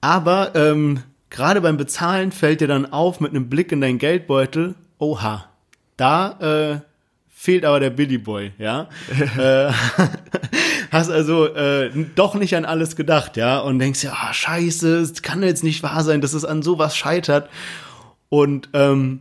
[0.00, 1.00] Aber ähm,
[1.30, 5.46] gerade beim Bezahlen fällt dir dann auf mit einem Blick in deinen Geldbeutel, oha,
[5.96, 6.80] da äh,
[7.28, 8.88] fehlt aber der Billy Boy, ja.
[9.38, 9.72] äh,
[10.90, 15.22] hast also äh, doch nicht an alles gedacht, ja, und denkst ja, ah, scheiße, es
[15.22, 17.50] kann jetzt nicht wahr sein, dass es an sowas scheitert.
[18.30, 19.20] Und ähm,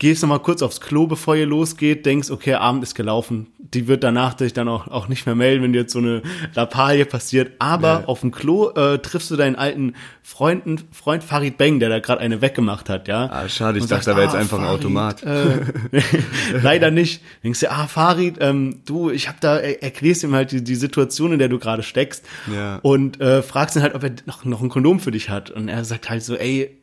[0.00, 3.48] gehst noch mal kurz aufs Klo, bevor ihr losgeht, denkst, okay, Abend ist gelaufen.
[3.58, 6.22] Die wird danach dich dann auch, auch nicht mehr melden, wenn dir jetzt so eine
[6.54, 7.52] Lappalie passiert.
[7.58, 8.04] Aber Ja.
[8.06, 12.20] auf dem Klo äh, triffst du deinen alten Freunden, Freund Farid Beng, der da gerade
[12.22, 13.28] eine weggemacht hat, ja.
[13.30, 15.22] Ah, schade, ich Und dachte, da wäre jetzt ah, einfach ein Farid, Automat.
[15.22, 15.60] Äh,
[16.62, 17.22] leider nicht.
[17.44, 20.76] Denkst du, ah, Farid, ähm, du, ich hab da, er, erklärst ihm halt die, die
[20.76, 22.24] Situation, in der du gerade steckst.
[22.52, 22.76] Ja.
[22.82, 25.50] Und äh, fragst ihn halt, ob er noch, noch ein Kondom für dich hat.
[25.50, 26.79] Und er sagt halt so, ey,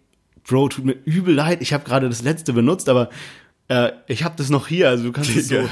[0.48, 3.10] Bro, tut mir übel leid, ich habe gerade das letzte benutzt, aber
[3.68, 5.58] äh, ich habe das noch hier, also du kannst es so.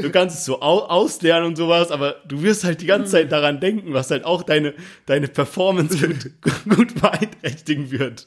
[0.00, 3.30] du kannst es so au auslernen und sowas, aber du wirst halt die ganze Zeit
[3.32, 4.72] daran denken, was halt auch deine,
[5.04, 6.30] deine Performance gut,
[6.74, 8.26] gut beeinträchtigen wird.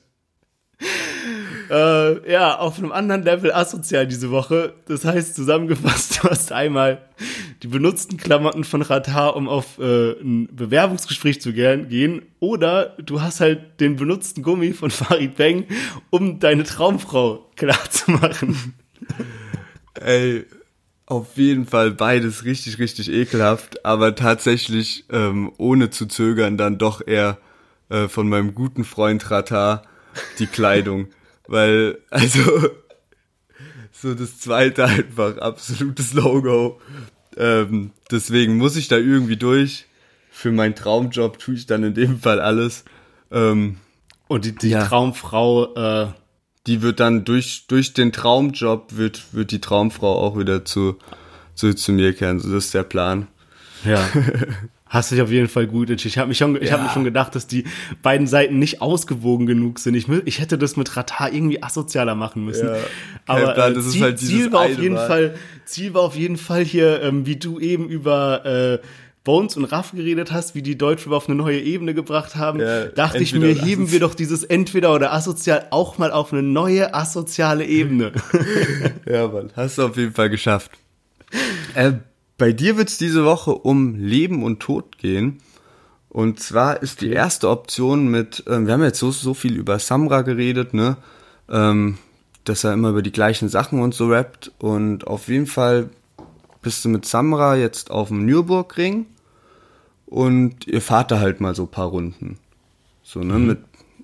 [1.70, 4.76] Äh, ja, auf einem anderen Level asozial diese Woche.
[4.88, 7.02] Das heißt, zusammengefasst, du hast einmal
[7.64, 13.40] die benutzten Klamotten von Ratar, um auf äh, ein Bewerbungsgespräch zu gehen, oder du hast
[13.40, 15.66] halt den benutzten Gummi von Farid Bang,
[16.10, 18.74] um deine Traumfrau klar zu machen.
[19.96, 20.46] Ey,
[21.08, 27.06] auf jeden Fall beides richtig, richtig ekelhaft, aber tatsächlich ähm, ohne zu zögern dann doch
[27.06, 27.40] eher
[27.90, 29.84] äh, von meinem guten Freund Rata
[30.40, 31.08] die Kleidung.
[31.48, 32.70] Weil, also,
[33.94, 36.82] so das zweite einfach absolutes Logo.
[37.38, 39.86] Ähm, deswegen muss ich da irgendwie durch.
[40.32, 42.84] Für meinen Traumjob tue ich dann in dem Fall alles.
[43.32, 43.78] Ähm,
[44.28, 44.86] Und die, die Ja.
[44.86, 46.08] Traumfrau, äh,
[46.68, 50.98] die wird dann durch, durch den Traumjob wird, wird die Traumfrau auch wieder zu,
[51.56, 52.40] zu, zu mir kehren.
[52.40, 53.28] So, das ist der Plan.
[53.84, 54.04] ja.
[54.90, 56.14] Hast dich auf jeden Fall gut entschieden.
[56.14, 57.66] Ich habe mich schon, ich habe mir schon gedacht, dass die
[58.02, 59.96] beiden Seiten nicht ausgewogen genug sind.
[59.96, 62.68] Ich, ich hätte das mit Ratar irgendwie asozialer machen müssen.
[62.68, 62.78] Ja.
[63.26, 65.08] Aber Plan, äh, das ist Ziel, halt Ziel war auf jeden Mal.
[65.08, 65.36] Fall,
[65.66, 68.80] Ziel war auf jeden Fall hier, ähm, wie du eben über äh,
[69.28, 72.86] Bones und Raff geredet hast, wie die Deutschen auf eine neue Ebene gebracht haben, Ja,
[72.86, 76.94] dachte ich mir, heben wir doch dieses entweder oder asozial auch mal auf eine neue
[76.94, 78.14] asoziale Ebene.
[79.06, 79.52] Ja, Mann.
[79.56, 80.72] Hast du auf jeden Fall geschafft.
[81.76, 81.92] Äh,
[82.38, 85.40] bei dir wird es diese Woche um Leben und Tod gehen.
[86.10, 89.80] Und zwar ist die erste Option mit, ähm, wir haben jetzt so, so viel über
[89.80, 90.98] Samra geredet, ne?
[91.50, 91.98] Ähm,
[92.44, 94.52] dass er immer über die gleichen Sachen und so rappt.
[94.58, 95.90] Und auf jeden Fall
[96.62, 99.06] bist du mit Samra jetzt auf dem Nürburgring
[100.06, 102.40] und ihr fahrt da halt mal so ein paar Runden.
[103.04, 103.60] So, ne, mit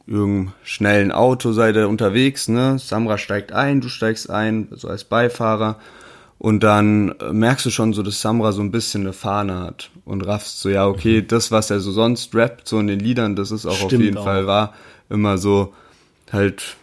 [0.05, 2.77] irgendeinem schnellen Auto seid ihr unterwegs, ne?
[2.79, 5.79] Samra steigt ein, du steigst ein, so als Beifahrer.
[6.43, 9.91] Und dann äh, merkst du schon so, dass Samra so ein bisschen eine Fahne hat.
[10.03, 13.37] Und raffst so, ja, okay, das, was er so sonst rappt, so in den Liedern,
[13.37, 14.25] das ist auch auf Stimmt jeden auch.
[14.25, 14.73] Fall wahr.
[15.09, 15.73] Immer so,
[16.33, 16.75] halt,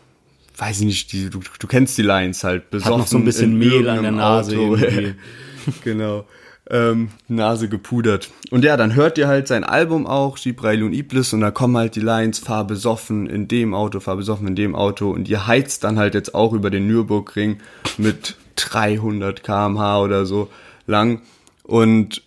[0.56, 2.70] weiß ich nicht, die, du, du kennst die Lines halt.
[2.70, 4.78] Besoffen noch so ein bisschen in Mehl an der Nase Auto.
[5.84, 6.24] genau.
[6.70, 8.30] Ähm, Nase gepudert.
[8.50, 11.76] Und ja, dann hört ihr halt sein Album auch, Gibrail und Iblis, und da kommen
[11.76, 15.46] halt die Lines, fahr besoffen in dem Auto, fahr besoffen in dem Auto, und ihr
[15.46, 17.58] heizt dann halt jetzt auch über den Nürburgring
[17.98, 18.36] mit
[18.68, 20.50] 300 kmh oder so
[20.86, 21.22] lang.
[21.62, 22.22] Und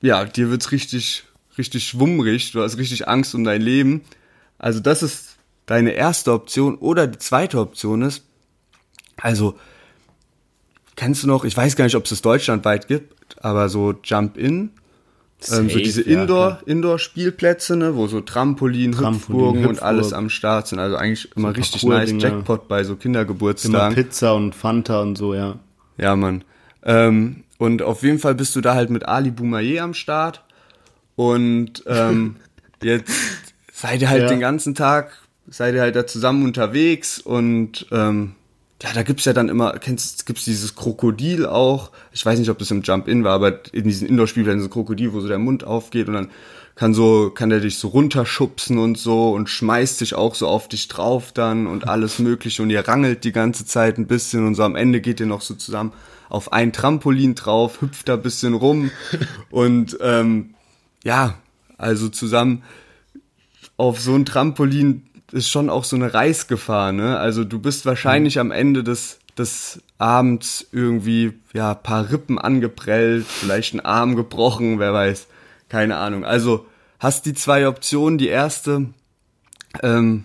[0.00, 1.24] ja, dir wird's richtig,
[1.56, 4.02] richtig schwummrig, du hast richtig Angst um dein Leben.
[4.58, 5.36] Also das ist
[5.66, 6.76] deine erste Option.
[6.76, 8.24] Oder die zweite Option ist,
[9.16, 9.58] also
[10.96, 14.70] kennst du noch, ich weiß gar nicht, ob es das deutschlandweit gibt, aber so Jump-In,
[15.52, 16.62] ähm, so diese ja, Indoor, klar.
[16.66, 20.80] Indoor-Spielplätze, ne, wo so Trampolin, Trampolin, Hüpfburgen und alles am Start sind.
[20.80, 22.22] Also eigentlich immer richtig Parcours-Dinger.
[22.22, 23.94] nice Jackpot bei so Immer Kindergeburtstagen.
[23.94, 25.58] Pizza und Fanta und so, ja.
[25.98, 26.44] Ja, Mann.
[26.84, 30.44] Ähm, und auf jeden Fall bist du da halt mit Ali Boumaier am Start.
[31.16, 32.36] Und ähm,
[32.82, 33.12] jetzt
[33.72, 34.28] seid ihr halt Ja.
[34.28, 35.10] den ganzen Tag,
[35.48, 38.34] seid ihr halt da zusammen unterwegs und ähm,
[38.80, 41.90] ja, da gibt's ja dann immer, kennst, gibt's dieses Krokodil auch.
[42.12, 45.12] Ich weiß nicht, ob das im Jump-In war, aber in diesen Indoor-Spielplätzen so ein Krokodil,
[45.12, 46.30] wo so der Mund aufgeht und dann
[46.78, 50.68] kann so, kann der dich so runterschubsen und so und schmeißt dich auch so auf
[50.68, 54.54] dich drauf dann und alles mögliche und ihr rangelt die ganze Zeit ein bisschen und
[54.54, 55.92] so am Ende geht ihr noch so zusammen
[56.28, 58.92] auf ein Trampolin drauf, hüpft da ein bisschen rum
[59.50, 60.54] und ähm,
[61.02, 61.34] ja,
[61.78, 62.62] also zusammen
[63.76, 65.02] auf so ein Trampolin
[65.32, 67.18] ist schon auch so eine Reißgefahr, ne?
[67.18, 73.74] Also du bist wahrscheinlich am Ende des, des Abends irgendwie, ja, paar Rippen angeprellt, vielleicht
[73.74, 75.26] ein Arm gebrochen, wer weiß.
[75.68, 76.24] Keine Ahnung.
[76.24, 76.66] Also
[76.98, 78.18] hast die zwei Optionen.
[78.18, 78.86] Die erste,
[79.82, 80.24] ähm,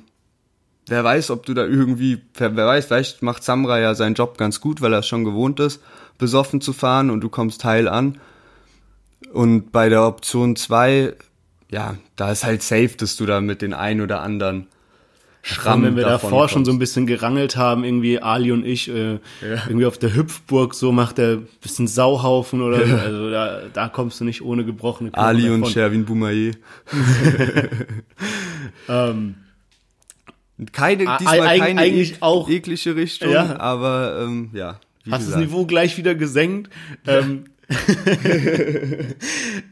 [0.88, 4.62] wer weiß, ob du da irgendwie, wer, weiß, vielleicht macht Samra ja seinen Job ganz
[4.62, 5.82] gut, weil er es schon gewohnt ist,
[6.18, 8.20] besoffen zu fahren und du kommst heil an.
[9.32, 11.14] Und bei der Option zwei,
[11.72, 14.68] ja, da ist halt safe, dass du da mit den ein oder anderen
[15.46, 16.80] Schramm wenn wir davor schon so ein kommst.
[16.80, 21.32] bisschen gerangelt haben, irgendwie Ali und ich, äh, irgendwie auf der Hüpfburg, so macht er
[21.34, 22.96] ein bisschen Sauhaufen oder so.
[22.96, 25.74] Also da, da kommst du nicht ohne gebrochene Knochen Ali und davon.
[25.74, 26.52] Sherwin Boumaye.
[28.90, 29.36] Ähm,
[30.72, 33.60] Keine, diesmal keine eigentlich ek- auch- eklige Richtung, Ja.
[33.60, 34.80] aber ähm, ja.
[35.06, 35.42] Hast das gesagt.
[35.44, 36.70] Niveau gleich wieder gesenkt.
[37.06, 37.46] Ähm,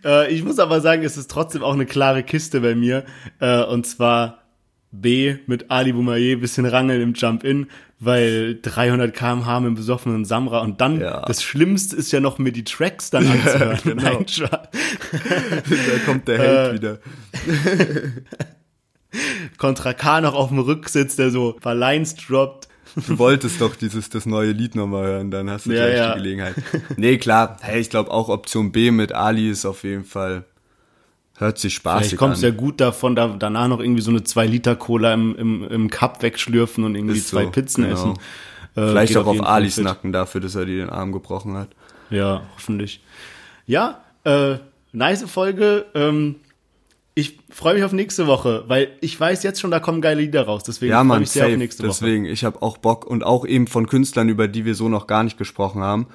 [0.04, 3.06] äh, ich muss aber sagen, es ist trotzdem auch eine klare Kiste bei mir.
[3.40, 4.41] Äh, und zwar
[4.92, 7.68] B mit Ali Boumaier, bisschen rangeln im Jump-In,
[8.00, 11.22] weil 300 km/h mit dem besoffenen Samra und dann, Ja.
[11.26, 13.80] das Schlimmste ist ja noch, mir die Tracks dann anzuhören.
[13.84, 14.04] genau.
[14.04, 14.62] Nein, da
[16.06, 17.00] kommt der Held Äh, wieder.
[19.58, 22.68] Contra K noch auf dem Rücksitz, der so ein paar Lines droppt.
[23.08, 26.12] Du wolltest doch dieses das neue Lied nochmal hören, dann hast du Ja, gleich ja.
[26.14, 26.56] die Gelegenheit.
[26.98, 27.58] Nee, klar.
[27.62, 30.44] Hey, ich glaube auch Option B mit Ali ist auf jeden Fall
[31.42, 32.52] hört sich spaßig Vielleicht kommst an.
[32.52, 36.84] ja gut davon, da, danach noch irgendwie so eine 2-Liter-Cola im, im, im Cup wegschlürfen
[36.84, 37.94] und irgendwie Ist zwei so, Pizzen genau.
[37.96, 38.14] essen.
[38.76, 39.84] Äh, Vielleicht auch auf Fall Alis fit.
[39.84, 41.70] Nacken dafür, dass er dir den Arm gebrochen hat.
[42.10, 43.02] Ja, hoffentlich.
[43.66, 44.56] Ja, äh,
[44.94, 45.86] nice Folge.
[45.94, 46.36] Ähm,
[47.14, 50.44] ich freue mich auf nächste Woche, weil ich weiß jetzt schon, da kommen geile Lieder
[50.44, 50.64] raus.
[50.64, 51.54] Deswegen Ja, freue ich mich sehr safe.
[51.54, 51.90] auf nächste Woche.
[51.90, 55.08] Deswegen, ich habe auch Bock und auch eben von Künstlern, über die wir so noch
[55.08, 56.08] gar nicht gesprochen haben.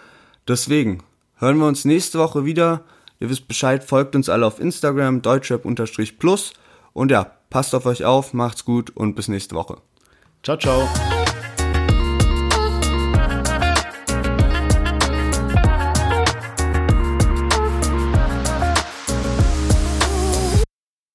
[0.49, 1.03] Deswegen
[1.37, 2.85] hören wir uns nächste Woche wieder.
[3.21, 6.53] Ihr wisst Bescheid, folgt uns alle auf Instagram, deutschrap-plus.
[6.93, 9.79] Und ja, passt auf euch auf, macht's gut und bis nächste Woche.
[10.43, 11.26] Ciao, ciao.